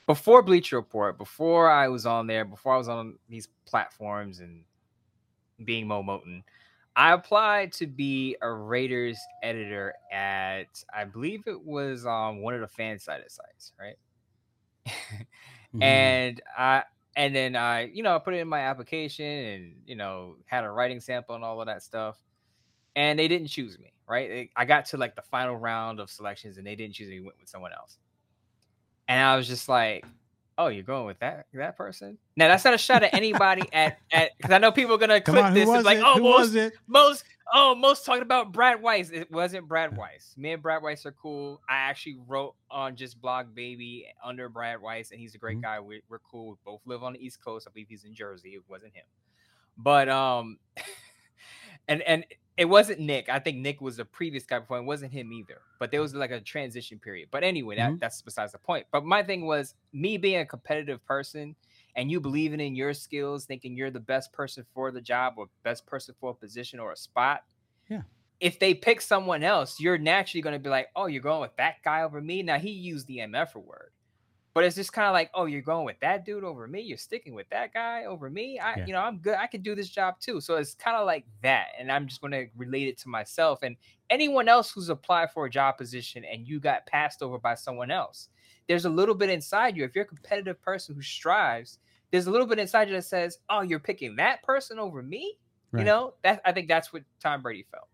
Before 0.08 0.42
Bleacher 0.42 0.78
Report, 0.78 1.18
before 1.18 1.70
I 1.70 1.90
was 1.90 2.06
on 2.06 2.26
there, 2.26 2.46
before 2.46 2.76
I 2.76 2.78
was 2.78 2.88
on 2.88 3.20
these 3.28 3.50
platforms 3.66 4.40
and 4.40 4.64
being 5.66 5.86
Mo 5.86 6.02
Moten, 6.02 6.44
I 6.96 7.12
applied 7.12 7.74
to 7.74 7.86
be 7.86 8.38
a 8.42 8.50
Raiders 8.50 9.20
editor 9.44 9.94
at 10.10 10.68
I 10.96 11.04
believe 11.04 11.44
it 11.48 11.66
was 11.66 12.06
um 12.06 12.42
one 12.42 12.54
of 12.54 12.62
the 12.62 12.82
FanSided 12.82 13.30
sites, 13.30 13.74
right? 13.78 13.98
mm-hmm. 14.88 15.84
And 15.84 16.42
I 16.58 16.84
and 17.16 17.36
then 17.36 17.56
I, 17.56 17.86
you 17.86 18.04
know, 18.04 18.16
I 18.16 18.20
put 18.20 18.34
it 18.34 18.38
in 18.38 18.48
my 18.48 18.62
application 18.62 19.26
and 19.26 19.76
you 19.86 19.96
know 19.96 20.36
had 20.46 20.64
a 20.64 20.70
writing 20.70 21.00
sample 21.00 21.36
and 21.36 21.44
all 21.44 21.62
of 21.62 21.68
that 21.68 21.84
stuff, 21.84 22.18
and 22.96 23.18
they 23.18 23.28
didn't 23.28 23.48
choose 23.48 23.80
me. 23.80 23.94
Right, 24.08 24.52
I 24.56 24.66
got 24.66 24.86
to 24.88 24.98
like 24.98 25.16
the 25.16 25.24
final 25.24 25.56
round 25.56 26.00
of 26.00 26.12
selections 26.12 26.58
and 26.58 26.68
they 26.68 26.76
didn't 26.76 26.94
choose 26.94 27.10
me. 27.10 27.22
Went 27.22 27.40
with 27.40 27.50
someone 27.50 27.72
else, 27.74 27.98
and 29.08 29.22
I 29.22 29.36
was 29.36 29.48
just 29.48 29.68
like, 29.68 30.06
"Oh, 30.58 30.68
you're 30.68 30.84
going 30.84 31.06
with 31.06 31.20
that 31.20 31.48
that 31.54 31.78
person?" 31.78 32.18
Now 32.36 32.48
that's 32.48 32.66
not 32.66 32.74
a 32.74 32.78
shot 32.78 33.04
at 33.04 33.14
anybody 33.14 33.64
at 33.74 33.98
at 34.12 34.32
because 34.38 34.52
I 34.52 34.58
know 34.58 34.72
people 34.72 34.96
are 34.96 35.00
gonna 35.00 35.22
click 35.22 35.44
on, 35.44 35.54
this 35.54 35.70
and 35.70 35.86
like, 35.86 36.00
"Oh, 36.00 36.16
who 36.16 36.24
most 36.24 36.58
most 36.88 37.24
Oh, 37.54 37.76
most 37.76 38.06
talking 38.06 38.24
about 38.24 38.52
Brad 38.52 38.82
Weiss. 38.82 39.12
It 39.12 39.32
wasn't 39.32 39.68
Brad 39.68 39.96
Weiss. 39.96 40.34
Me 40.36 40.54
and 40.54 40.64
Brad 40.64 40.82
Weiss 40.82 41.06
are 41.06 41.12
cool. 41.12 41.62
I 41.70 41.76
actually 41.76 42.18
wrote 42.28 42.56
on 42.72 42.96
just 42.96 43.22
Blog 43.22 43.54
Baby 43.54 44.08
under 44.24 44.50
Brad 44.50 44.82
Weiss, 44.82 45.12
and 45.12 45.20
he's 45.20 45.36
a 45.36 45.38
great 45.38 45.58
mm-hmm. 45.58 45.62
guy. 45.62 45.80
We, 45.80 46.02
are 46.12 46.22
cool. 46.30 46.50
We 46.50 46.56
both 46.66 46.82
live 46.86 47.04
on 47.04 47.14
the 47.14 47.24
East 47.24 47.44
Coast. 47.44 47.68
I 47.70 47.72
believe 47.72 47.88
he's 47.88 48.04
in 48.04 48.16
Jersey. 48.16 48.50
It 48.50 48.64
wasn't 48.68 48.96
him, 48.96 49.06
but 49.78 50.10
um, 50.10 50.58
and 51.88 52.02
and 52.02 52.26
it 52.58 52.66
wasn't 52.66 53.00
Nick. 53.02 53.28
I 53.28 53.40
think 53.40 53.58
Nick 53.58 53.82
was 53.82 53.98
the 53.98 54.06
previous 54.06 54.46
guy 54.46 54.60
before. 54.60 54.78
It 54.78 54.84
wasn't 54.84 55.12
him 55.12 55.34
either. 55.34 55.62
But 55.78 55.92
there 55.92 56.02
was 56.02 56.16
like 56.16 56.32
a 56.32 56.40
transition 56.40 57.00
period. 57.00 57.28
But 57.32 57.44
anyway, 57.44 57.76
that, 57.76 57.90
mm-hmm. 57.90 58.00
that's 58.00 58.22
besides 58.22 58.54
the 58.54 58.60
point. 58.60 58.86
But 58.92 59.06
my 59.06 59.24
thing 59.24 59.46
was 59.46 59.76
me 59.92 60.18
being 60.18 60.40
a 60.40 60.46
competitive 60.46 61.04
person 61.06 61.56
and 61.98 62.10
you 62.10 62.22
believing 62.22 62.62
in 62.62 62.76
your 62.76 62.94
skills, 62.94 63.46
thinking 63.46 63.76
you're 63.76 63.92
the 63.92 64.00
best 64.00 64.32
person 64.32 64.66
for 64.74 64.92
the 64.92 65.02
job 65.02 65.34
or 65.38 65.48
best 65.64 65.86
person 65.86 66.16
for 66.20 66.32
a 66.32 66.34
position 66.34 66.80
or 66.80 66.94
a 66.94 66.98
spot. 66.98 67.44
Yeah. 67.90 68.02
If 68.40 68.60
they 68.60 68.74
pick 68.74 69.02
someone 69.02 69.44
else, 69.44 69.80
you're 69.80 69.98
naturally 69.98 70.42
going 70.42 70.54
to 70.54 70.60
be 70.60 70.70
like, 70.70 70.88
oh, 70.96 71.08
you're 71.08 71.22
going 71.22 71.42
with 71.42 71.56
that 71.58 71.84
guy 71.84 72.04
over 72.04 72.22
me. 72.22 72.42
Now 72.42 72.58
he 72.58 72.70
used 72.70 73.08
the 73.08 73.20
MF 73.20 73.56
word, 73.56 73.92
but 74.56 74.64
it's 74.64 74.78
just 74.78 74.94
kind 74.94 75.06
of 75.06 75.12
like, 75.12 75.30
oh, 75.34 75.46
you're 75.46 75.62
going 75.62 75.86
with 75.86 76.00
that 76.00 76.26
dude 76.26 76.46
over 76.46 76.66
me. 76.66 76.80
You're 76.80 76.98
sticking 76.98 77.36
with 77.36 77.50
that 77.50 77.74
guy 77.74 78.06
over 78.06 78.30
me. 78.30 78.58
I, 78.58 78.78
yeah. 78.78 78.86
you 78.86 78.94
know, 78.94 79.02
I'm 79.02 79.18
good. 79.18 79.36
I 79.36 79.48
can 79.48 79.62
do 79.62 79.76
this 79.76 79.90
job 79.90 80.18
too. 80.22 80.40
So 80.40 80.56
it's 80.56 80.74
kind 80.74 80.96
of 80.96 81.06
like 81.06 81.26
that, 81.44 81.68
and 81.78 81.92
I'm 81.92 82.08
just 82.08 82.22
going 82.22 82.32
to 82.32 82.48
relate 82.56 82.88
it 82.88 82.98
to 83.00 83.10
myself 83.10 83.60
and 83.64 83.76
anyone 84.10 84.48
else 84.48 84.72
who's 84.72 84.88
applied 84.88 85.32
for 85.34 85.46
a 85.46 85.50
job 85.50 85.78
position 85.78 86.24
and 86.24 86.48
you 86.48 86.62
got 86.62 86.86
passed 86.86 87.22
over 87.22 87.38
by 87.38 87.56
someone 87.56 87.92
else. 87.92 88.30
There's 88.70 88.86
a 88.86 88.90
little 88.90 89.14
bit 89.14 89.30
inside 89.30 89.76
you. 89.76 89.84
If 89.84 89.94
you're 89.94 90.06
a 90.06 90.08
competitive 90.08 90.62
person 90.62 90.96
who 90.96 91.02
strives, 91.02 91.80
there's 92.12 92.28
a 92.28 92.32
little 92.32 92.48
bit 92.48 92.58
inside 92.58 92.88
you 92.88 92.96
that 92.96 93.04
says, 93.04 93.40
"Oh, 93.50 93.62
you're 93.62 93.80
picking 93.80 94.16
that 94.16 94.42
person 94.42 94.80
over 94.80 95.04
me." 95.04 95.38
Right. 95.72 95.82
You 95.82 95.86
know, 95.86 96.14
that 96.24 96.42
I 96.46 96.54
think 96.54 96.70
that's 96.70 96.94
what 96.94 97.04
Tom 97.20 97.42
Brady 97.42 97.66
felt. 97.70 97.90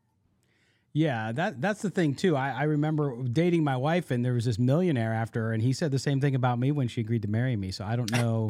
Yeah, 0.93 1.31
that 1.31 1.61
that's 1.61 1.81
the 1.81 1.89
thing 1.89 2.15
too. 2.15 2.35
I, 2.35 2.51
I 2.51 2.63
remember 2.63 3.23
dating 3.23 3.63
my 3.63 3.77
wife, 3.77 4.11
and 4.11 4.25
there 4.25 4.33
was 4.33 4.45
this 4.45 4.59
millionaire 4.59 5.13
after 5.13 5.43
her, 5.43 5.53
and 5.53 5.63
he 5.63 5.71
said 5.71 5.91
the 5.91 5.99
same 5.99 6.19
thing 6.19 6.35
about 6.35 6.59
me 6.59 6.71
when 6.71 6.89
she 6.89 7.01
agreed 7.01 7.21
to 7.21 7.29
marry 7.29 7.55
me. 7.55 7.71
So 7.71 7.85
I 7.85 7.95
don't 7.95 8.11
know. 8.11 8.49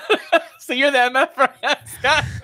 so 0.58 0.72
you're 0.72 0.90
the 0.90 0.98
MF 0.98 1.88
Scott. 1.88 2.24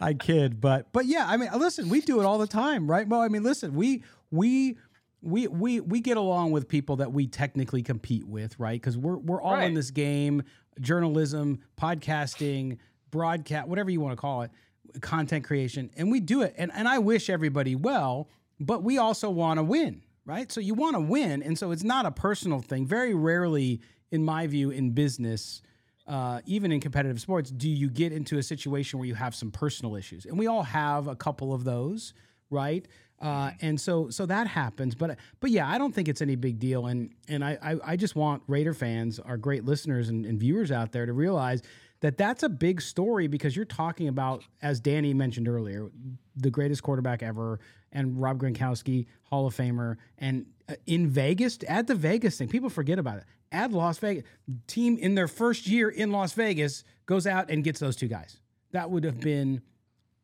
I 0.00 0.14
kid, 0.14 0.60
but 0.60 0.92
but 0.92 1.06
yeah, 1.06 1.26
I 1.28 1.36
mean, 1.36 1.50
listen, 1.56 1.88
we 1.88 2.00
do 2.00 2.20
it 2.20 2.24
all 2.24 2.38
the 2.38 2.46
time, 2.46 2.90
right? 2.90 3.06
Well, 3.06 3.20
I 3.20 3.28
mean, 3.28 3.42
listen, 3.42 3.74
we 3.74 4.02
we 4.30 4.78
we 5.20 5.46
we 5.46 5.80
we 5.80 6.00
get 6.00 6.16
along 6.16 6.52
with 6.52 6.68
people 6.68 6.96
that 6.96 7.12
we 7.12 7.26
technically 7.26 7.82
compete 7.82 8.26
with, 8.26 8.58
right? 8.58 8.80
Because 8.80 8.96
we're 8.96 9.18
we're 9.18 9.42
all 9.42 9.54
right. 9.54 9.64
in 9.64 9.74
this 9.74 9.90
game 9.90 10.42
journalism, 10.80 11.60
podcasting, 11.80 12.78
broadcast, 13.10 13.68
whatever 13.68 13.90
you 13.90 14.00
want 14.00 14.12
to 14.12 14.20
call 14.20 14.42
it, 14.42 14.50
content 15.00 15.44
creation, 15.44 15.90
and 15.96 16.10
we 16.10 16.20
do 16.20 16.42
it. 16.42 16.54
And 16.56 16.70
and 16.74 16.88
I 16.88 16.98
wish 16.98 17.30
everybody 17.30 17.74
well, 17.74 18.28
but 18.60 18.82
we 18.82 18.98
also 18.98 19.30
want 19.30 19.58
to 19.58 19.64
win, 19.64 20.02
right? 20.24 20.50
So 20.50 20.60
you 20.60 20.74
want 20.74 20.94
to 20.96 21.00
win, 21.00 21.42
and 21.42 21.58
so 21.58 21.70
it's 21.70 21.84
not 21.84 22.06
a 22.06 22.10
personal 22.10 22.60
thing. 22.60 22.86
Very 22.86 23.14
rarely, 23.14 23.80
in 24.10 24.24
my 24.24 24.46
view, 24.46 24.70
in 24.70 24.90
business. 24.90 25.62
Uh, 26.04 26.40
even 26.46 26.72
in 26.72 26.80
competitive 26.80 27.20
sports, 27.20 27.48
do 27.48 27.70
you 27.70 27.88
get 27.88 28.12
into 28.12 28.36
a 28.36 28.42
situation 28.42 28.98
where 28.98 29.06
you 29.06 29.14
have 29.14 29.36
some 29.36 29.52
personal 29.52 29.94
issues? 29.94 30.26
And 30.26 30.36
we 30.36 30.48
all 30.48 30.64
have 30.64 31.06
a 31.06 31.14
couple 31.14 31.54
of 31.54 31.62
those, 31.62 32.12
right? 32.50 32.86
Uh, 33.22 33.26
mm-hmm. 33.50 33.66
and 33.66 33.80
so 33.80 34.10
so 34.10 34.26
that 34.26 34.48
happens, 34.48 34.96
but 34.96 35.16
but 35.38 35.50
yeah, 35.50 35.68
I 35.68 35.78
don't 35.78 35.94
think 35.94 36.08
it's 36.08 36.20
any 36.20 36.34
big 36.34 36.58
deal. 36.58 36.86
And 36.86 37.14
and 37.28 37.44
I 37.44 37.56
I, 37.62 37.92
I 37.92 37.96
just 37.96 38.16
want 38.16 38.42
Raider 38.48 38.74
fans, 38.74 39.20
our 39.20 39.36
great 39.36 39.64
listeners 39.64 40.08
and, 40.08 40.26
and, 40.26 40.40
viewers 40.40 40.72
out 40.72 40.90
there, 40.90 41.06
to 41.06 41.12
realize 41.12 41.62
that 42.02 42.18
that's 42.18 42.42
a 42.42 42.48
big 42.48 42.82
story 42.82 43.28
because 43.28 43.54
you're 43.54 43.64
talking 43.64 44.08
about, 44.08 44.44
as 44.60 44.80
Danny 44.80 45.14
mentioned 45.14 45.48
earlier, 45.48 45.88
the 46.36 46.50
greatest 46.50 46.82
quarterback 46.82 47.22
ever, 47.22 47.60
and 47.92 48.20
Rob 48.20 48.40
Gronkowski, 48.40 49.06
Hall 49.22 49.46
of 49.46 49.56
Famer, 49.56 49.96
and 50.18 50.46
uh, 50.68 50.74
in 50.86 51.08
Vegas. 51.08 51.58
Add 51.68 51.86
the 51.86 51.94
Vegas 51.94 52.36
thing. 52.36 52.48
People 52.48 52.70
forget 52.70 52.98
about 52.98 53.18
it. 53.18 53.24
Add 53.52 53.72
Las 53.72 53.98
Vegas. 53.98 54.24
Team 54.66 54.98
in 54.98 55.14
their 55.14 55.28
first 55.28 55.68
year 55.68 55.88
in 55.88 56.10
Las 56.10 56.32
Vegas 56.32 56.82
goes 57.06 57.24
out 57.24 57.50
and 57.50 57.62
gets 57.62 57.78
those 57.78 57.94
two 57.94 58.08
guys. 58.08 58.38
That 58.72 58.90
would 58.90 59.04
have 59.04 59.20
been 59.20 59.62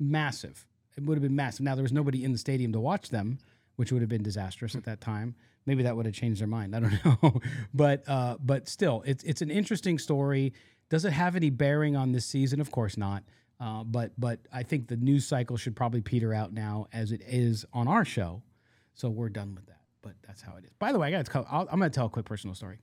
massive. 0.00 0.66
It 0.96 1.04
would 1.04 1.14
have 1.14 1.22
been 1.22 1.36
massive. 1.36 1.60
Now 1.60 1.76
there 1.76 1.82
was 1.82 1.92
nobody 1.92 2.24
in 2.24 2.32
the 2.32 2.38
stadium 2.38 2.72
to 2.72 2.80
watch 2.80 3.10
them, 3.10 3.38
which 3.76 3.92
would 3.92 4.02
have 4.02 4.08
been 4.08 4.24
disastrous 4.24 4.74
at 4.74 4.82
that 4.84 5.00
time. 5.00 5.36
Maybe 5.64 5.84
that 5.84 5.94
would 5.96 6.06
have 6.06 6.14
changed 6.14 6.40
their 6.40 6.48
mind. 6.48 6.74
I 6.74 6.80
don't 6.80 7.04
know, 7.22 7.40
but 7.72 8.02
uh, 8.08 8.36
but 8.40 8.68
still, 8.68 9.04
it's 9.06 9.22
it's 9.22 9.42
an 9.42 9.50
interesting 9.50 9.98
story. 9.98 10.54
Does 10.90 11.04
it 11.04 11.12
have 11.12 11.36
any 11.36 11.50
bearing 11.50 11.96
on 11.96 12.12
this 12.12 12.24
season? 12.24 12.60
Of 12.60 12.70
course 12.70 12.96
not. 12.96 13.22
Uh, 13.60 13.82
but 13.84 14.12
but 14.18 14.40
I 14.52 14.62
think 14.62 14.88
the 14.88 14.96
news 14.96 15.26
cycle 15.26 15.56
should 15.56 15.74
probably 15.74 16.00
peter 16.00 16.32
out 16.32 16.52
now 16.52 16.86
as 16.92 17.12
it 17.12 17.22
is 17.26 17.64
on 17.72 17.88
our 17.88 18.04
show. 18.04 18.42
So 18.94 19.08
we're 19.08 19.28
done 19.28 19.54
with 19.54 19.66
that. 19.66 19.80
But 20.00 20.14
that's 20.26 20.40
how 20.42 20.56
it 20.56 20.64
is. 20.64 20.70
By 20.78 20.92
the 20.92 20.98
way, 20.98 21.14
I 21.14 21.22
got. 21.22 21.46
I'm 21.50 21.78
going 21.78 21.90
to 21.90 21.94
tell 21.94 22.06
a 22.06 22.10
quick 22.10 22.24
personal 22.24 22.54
story. 22.54 22.78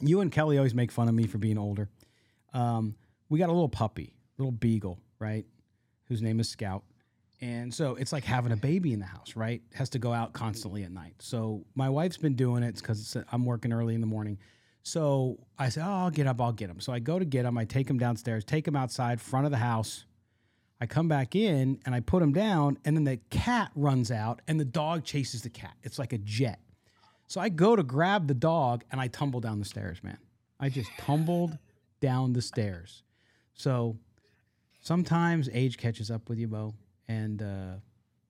You 0.00 0.20
and 0.20 0.30
Kelly 0.30 0.58
always 0.58 0.74
make 0.74 0.92
fun 0.92 1.08
of 1.08 1.14
me 1.14 1.26
for 1.26 1.38
being 1.38 1.56
older. 1.56 1.88
Um, 2.52 2.94
we 3.28 3.38
got 3.38 3.48
a 3.48 3.52
little 3.52 3.68
puppy, 3.68 4.14
little 4.36 4.52
beagle, 4.52 5.00
right? 5.18 5.46
Whose 6.08 6.20
name 6.20 6.40
is 6.40 6.48
Scout. 6.48 6.84
And 7.40 7.72
so 7.72 7.96
it's 7.96 8.12
like 8.12 8.24
having 8.24 8.52
a 8.52 8.56
baby 8.56 8.92
in 8.92 9.00
the 9.00 9.06
house, 9.06 9.36
right? 9.36 9.62
Has 9.74 9.90
to 9.90 9.98
go 9.98 10.12
out 10.12 10.32
constantly 10.32 10.84
at 10.84 10.90
night. 10.90 11.14
So 11.18 11.64
my 11.74 11.88
wife's 11.88 12.16
been 12.16 12.34
doing 12.34 12.62
it 12.62 12.76
because 12.76 13.16
I'm 13.30 13.44
working 13.44 13.72
early 13.72 13.94
in 13.94 14.00
the 14.00 14.06
morning. 14.06 14.38
So 14.86 15.40
I 15.58 15.68
said, 15.68 15.82
Oh, 15.84 15.90
I'll 16.04 16.10
get 16.10 16.28
up, 16.28 16.40
I'll 16.40 16.52
get 16.52 16.70
him. 16.70 16.78
So 16.78 16.92
I 16.92 17.00
go 17.00 17.18
to 17.18 17.24
get 17.24 17.44
him. 17.44 17.58
I 17.58 17.64
take 17.64 17.90
him 17.90 17.98
downstairs, 17.98 18.44
take 18.44 18.68
him 18.68 18.76
outside, 18.76 19.20
front 19.20 19.44
of 19.44 19.50
the 19.50 19.58
house. 19.58 20.04
I 20.80 20.86
come 20.86 21.08
back 21.08 21.34
in 21.34 21.80
and 21.84 21.92
I 21.92 21.98
put 21.98 22.22
him 22.22 22.32
down, 22.32 22.78
and 22.84 22.96
then 22.96 23.02
the 23.02 23.16
cat 23.30 23.72
runs 23.74 24.12
out 24.12 24.42
and 24.46 24.60
the 24.60 24.64
dog 24.64 25.02
chases 25.02 25.42
the 25.42 25.50
cat. 25.50 25.74
It's 25.82 25.98
like 25.98 26.12
a 26.12 26.18
jet. 26.18 26.60
So 27.26 27.40
I 27.40 27.48
go 27.48 27.74
to 27.74 27.82
grab 27.82 28.28
the 28.28 28.34
dog 28.34 28.84
and 28.92 29.00
I 29.00 29.08
tumble 29.08 29.40
down 29.40 29.58
the 29.58 29.64
stairs, 29.64 30.04
man. 30.04 30.18
I 30.60 30.68
just 30.68 30.90
tumbled 30.98 31.58
down 32.00 32.32
the 32.32 32.42
stairs. 32.42 33.02
So 33.54 33.96
sometimes 34.82 35.48
age 35.52 35.78
catches 35.78 36.12
up 36.12 36.28
with 36.28 36.38
you, 36.38 36.46
Bo. 36.46 36.74
And 37.08 37.42
uh, 37.42 37.74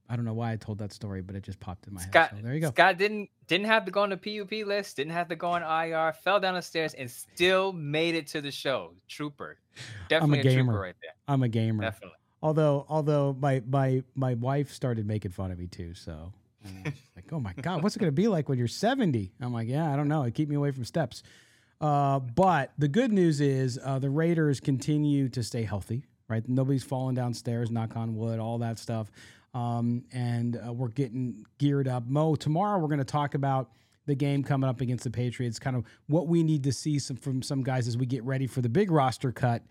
I 0.09 0.17
don't 0.17 0.25
know 0.25 0.35
why 0.35 0.53
I 0.53 0.57
told 0.57 0.79
that 0.79 0.93
story, 0.93 1.23
but 1.23 1.37
it 1.37 1.43
just 1.43 1.59
popped 1.61 1.87
in 1.87 1.95
my 1.95 2.01
Scott, 2.03 2.31
head. 2.31 2.39
So 2.39 2.45
there 2.45 2.55
you 2.55 2.61
go. 2.61 2.71
Scott 2.71 2.99
didn't 2.99 3.29
didn't 3.47 3.67
have 3.67 3.85
to 3.85 3.91
go 3.91 4.03
on 4.03 4.11
the 4.11 4.17
PUP 4.17 4.67
list, 4.67 4.97
didn't 4.97 5.13
have 5.13 5.29
to 5.29 5.37
go 5.37 5.51
on 5.51 5.63
IR, 5.63 6.13
fell 6.13 6.41
down 6.41 6.55
the 6.55 6.63
stairs, 6.63 6.95
and 6.95 7.11
still 7.11 7.73
made 7.73 8.15
it 8.15 8.27
to 8.29 8.41
the 8.41 8.51
show. 8.51 8.93
Trooper, 9.09 9.59
definitely 10.09 10.41
I'm 10.41 10.47
a, 10.47 10.49
gamer. 10.49 10.65
trooper 10.73 10.81
right 10.81 10.95
there. 11.03 11.13
I'm 11.29 11.43
a 11.43 11.49
gamer. 11.49 11.83
Definitely. 11.83 12.19
Although, 12.43 12.87
although 12.89 13.37
my 13.39 13.63
my 13.69 14.03
my 14.15 14.35
wife 14.35 14.73
started 14.73 15.07
making 15.07 15.33
fun 15.33 15.51
of 15.51 15.59
me 15.59 15.67
too, 15.67 15.95
so 15.95 16.33
like, 17.17 17.33
oh 17.33 17.41
my 17.41 17.53
god, 17.61 17.83
what's 17.83 17.97
it 17.97 17.99
gonna 17.99 18.13
be 18.13 18.29
like 18.29 18.49
when 18.49 18.59
you're 18.59 18.69
70? 18.69 19.33
I'm 19.41 19.53
like, 19.53 19.69
yeah, 19.69 19.93
I 19.93 19.97
don't 19.97 20.09
know. 20.09 20.23
It 20.23 20.35
keep 20.35 20.49
me 20.49 20.57
away 20.57 20.71
from 20.71 20.85
steps. 20.85 21.23
Uh, 21.81 22.19
but 22.21 22.73
the 22.79 22.89
good 22.89 23.13
news 23.13 23.41
is 23.41 23.79
uh, 23.83 23.99
the 23.99 24.11
Raiders 24.11 24.61
continue 24.61 25.29
to 25.31 25.43
stay 25.43 25.63
healthy. 25.63 26.05
Right, 26.29 26.47
nobody's 26.49 26.83
falling 26.83 27.15
downstairs. 27.15 27.71
Knock 27.71 27.97
on 27.97 28.17
wood, 28.17 28.41
all 28.41 28.59
that 28.59 28.81
stuff. 28.81 29.13
Um, 29.57 30.05
and 30.13 30.61
uh, 30.65 30.71
we're 30.71 30.89
getting 30.89 31.47
geared 31.57 31.89
up. 31.89 32.07
Mo, 32.07 32.35
tomorrow 32.37 32.79
we're 32.79 32.89
going 32.89 32.99
to 32.99 33.05
talk 33.05 33.33
about 33.33 33.71
the 34.05 34.15
game 34.15 34.45
coming 34.45 34.69
up 34.69 34.83
against 34.83 35.05
the 35.05 35.11
Patriots. 35.11 35.59
Kind 35.59 35.77
of 35.77 35.85
what 36.09 36.29
we 36.29 36.43
need 36.43 36.63
to 36.65 36.73
see 36.73 36.99
some 36.99 37.17
from 37.17 37.41
some 37.41 37.63
guys 37.63 37.89
as 37.89 37.97
we 37.97 38.05
get 38.05 38.23
ready 38.23 38.47
for 38.47 38.61
the 38.61 38.69
big 38.69 38.91
roster 38.91 39.33
cut 39.33 39.63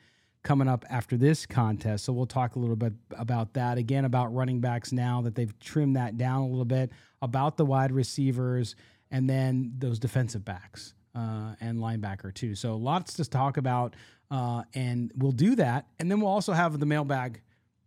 coming 0.41 0.67
up 0.67 0.85
after 0.89 1.17
this 1.17 1.45
contest. 1.45 2.03
So 2.03 2.13
we'll 2.13 2.25
talk 2.25 2.55
a 2.55 2.59
little 2.59 2.75
bit 2.75 2.93
about 3.15 3.53
that. 3.53 3.77
Again, 3.77 4.05
about 4.05 4.33
running 4.33 4.59
backs 4.59 4.91
now 4.91 5.21
that 5.21 5.35
they've 5.35 5.57
trimmed 5.59 5.95
that 5.97 6.17
down 6.17 6.41
a 6.41 6.47
little 6.47 6.65
bit, 6.65 6.91
about 7.21 7.55
the 7.55 7.65
wide 7.65 7.91
receivers, 7.91 8.75
and 9.11 9.29
then 9.29 9.71
those 9.77 9.99
defensive 9.99 10.43
backs 10.43 10.95
uh, 11.13 11.53
and 11.61 11.77
linebacker 11.77 12.33
too. 12.33 12.55
So 12.55 12.75
lots 12.75 13.13
to 13.13 13.25
talk 13.25 13.57
about. 13.57 13.95
Uh, 14.31 14.63
and 14.73 15.11
we'll 15.15 15.31
do 15.31 15.55
that. 15.57 15.85
And 15.99 16.09
then 16.09 16.21
we'll 16.21 16.31
also 16.31 16.53
have 16.53 16.79
the 16.79 16.87
mailbag 16.87 17.41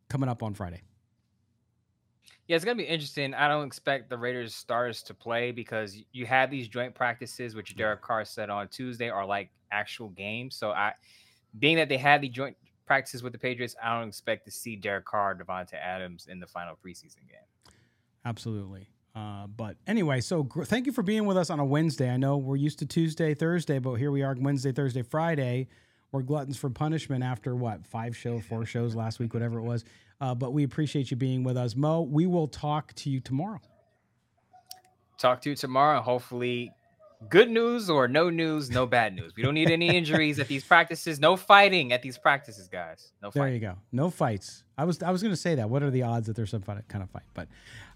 coming 0.09 0.29
up 0.29 0.45
on 0.45 0.55
Friday. 0.55 0.83
Yeah, 2.49 2.57
it's 2.57 2.65
gonna 2.65 2.77
be 2.77 2.85
interesting. 2.85 3.35
I 3.35 3.47
don't 3.47 3.67
expect 3.67 4.09
the 4.09 4.17
Raiders 4.17 4.55
stars 4.55 5.03
to 5.05 5.15
play 5.15 5.53
because 5.53 5.99
you 6.13 6.25
have 6.25 6.51
these 6.51 6.67
joint 6.67 6.95
practices, 6.95 7.55
which 7.55 7.77
Derek 7.77 8.01
Carr 8.01 8.25
said 8.25 8.49
on 8.49 8.69
Tuesday 8.69 9.11
are 9.11 9.27
like 9.27 9.51
actual 9.71 10.09
games. 10.09 10.57
So 10.57 10.71
I 10.71 10.95
being 11.59 11.77
that 11.77 11.91
they 11.91 11.99
had 11.99 12.23
the 12.23 12.29
joint 12.29 12.57
practices 12.87 13.23
with 13.23 13.33
the 13.33 13.39
Patriots, 13.39 13.77
I 13.83 13.99
don't 13.99 14.09
expect 14.09 14.47
to 14.47 14.51
see 14.51 14.77
Derek 14.77 15.05
Carr, 15.05 15.37
Davante 15.37 15.75
Adams 15.75 16.27
in 16.29 16.41
the 16.41 16.47
final 16.47 16.75
preseason 16.75 17.29
game. 17.29 17.75
Absolutely. 18.25 18.89
Uh, 19.15 19.47
but 19.47 19.77
anyway, 19.87 20.21
so 20.21 20.43
gr- 20.43 20.65
thank 20.65 20.87
you 20.87 20.93
for 20.93 21.03
being 21.03 21.27
with 21.27 21.37
us 21.37 21.51
on 21.51 21.61
a 21.61 21.65
Wednesday. 21.65 22.11
I 22.11 22.17
know 22.17 22.39
we're 22.39 22.57
used 22.57 22.79
to 22.79 22.87
Tuesday, 22.87 23.35
Thursday, 23.35 23.79
but 23.79 23.95
here 23.95 24.11
we 24.11 24.23
are 24.23 24.35
Wednesday, 24.39 24.73
Thursday, 24.73 25.03
Friday. 25.03 25.69
We're 26.13 26.23
gluttons 26.23 26.57
for 26.57 26.71
punishment 26.71 27.23
after 27.23 27.55
what 27.55 27.87
five 27.87 28.17
shows, 28.17 28.45
four 28.45 28.65
shows 28.65 28.95
last 28.95 29.19
week, 29.19 29.35
whatever 29.35 29.59
it 29.59 29.63
was. 29.63 29.85
Uh, 30.21 30.35
but 30.35 30.53
we 30.53 30.65
appreciate 30.65 31.11
you 31.11 31.17
being 31.17 31.45
with 31.45 31.57
us, 31.57 31.77
Mo. 31.77 32.03
We 32.03 32.27
will 32.27 32.49
talk 32.49 32.93
to 32.95 33.11
you 33.11 33.21
tomorrow. 33.21 33.61
Talk 35.19 35.41
to 35.43 35.51
you 35.51 35.57
tomorrow. 35.57 36.01
Hopefully, 36.01 36.73
good 37.29 37.51
news 37.51 37.91
or 37.91 38.09
no 38.09 38.31
news, 38.31 38.71
no 38.71 38.87
bad 38.87 39.15
news. 39.15 39.33
We 39.37 39.43
don't 39.43 39.55
need 39.55 39.71
any 39.71 39.97
injuries 39.97 40.39
at 40.39 40.49
these 40.49 40.65
practices. 40.65 41.19
No 41.21 41.37
fighting 41.37 41.93
at 41.93 42.03
these 42.03 42.19
practices, 42.19 42.69
guys. 42.69 43.13
No 43.23 43.31
There 43.31 43.49
you 43.49 43.59
go. 43.59 43.77
No 43.93 44.11
fights. 44.11 44.65
I 44.77 44.85
was 44.85 45.03
I 45.03 45.11
was 45.11 45.23
going 45.23 45.33
to 45.33 45.41
say 45.41 45.57
that. 45.57 45.71
What 45.71 45.83
are 45.83 45.91
the 45.91 46.03
odds 46.03 46.27
that 46.27 46.37
there's 46.37 46.51
some 46.51 46.63
kind 46.63 47.03
of 47.03 47.11
fight? 47.11 47.25
But 47.35 47.49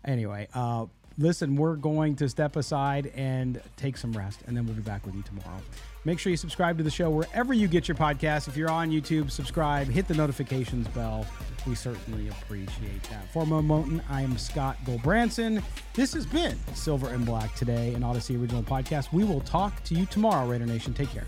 anyway, 0.04 0.48
uh, 0.54 0.86
listen, 1.18 1.56
we're 1.56 1.76
going 1.76 2.16
to 2.16 2.28
step 2.28 2.56
aside 2.56 3.12
and 3.14 3.60
take 3.76 3.96
some 3.96 4.12
rest, 4.12 4.40
and 4.46 4.56
then 4.56 4.66
we'll 4.66 4.74
be 4.74 4.82
back 4.82 5.04
with 5.04 5.14
you 5.14 5.22
tomorrow. 5.22 5.60
Make 6.04 6.18
sure 6.18 6.30
you 6.30 6.36
subscribe 6.36 6.78
to 6.78 6.84
the 6.84 6.90
show 6.90 7.10
wherever 7.10 7.54
you 7.54 7.68
get 7.68 7.86
your 7.86 7.96
podcast. 7.96 8.48
If 8.48 8.56
you're 8.56 8.70
on 8.70 8.90
YouTube, 8.90 9.30
subscribe, 9.30 9.86
hit 9.86 10.08
the 10.08 10.14
notifications 10.14 10.88
bell. 10.88 11.24
We 11.64 11.76
certainly 11.76 12.28
appreciate 12.28 13.04
that. 13.04 13.32
For 13.32 13.46
Mo 13.46 13.62
Moten, 13.62 14.02
I 14.10 14.22
am 14.22 14.36
Scott 14.36 14.76
Gulbransen. 14.84 15.62
This 15.94 16.12
has 16.14 16.26
been 16.26 16.58
Silver 16.74 17.10
and 17.10 17.24
Black 17.24 17.54
today, 17.54 17.94
an 17.94 18.02
Odyssey 18.02 18.36
original 18.36 18.64
podcast. 18.64 19.12
We 19.12 19.22
will 19.22 19.42
talk 19.42 19.84
to 19.84 19.94
you 19.94 20.06
tomorrow, 20.06 20.48
Raider 20.48 20.66
Nation. 20.66 20.92
Take 20.92 21.10
care. 21.10 21.26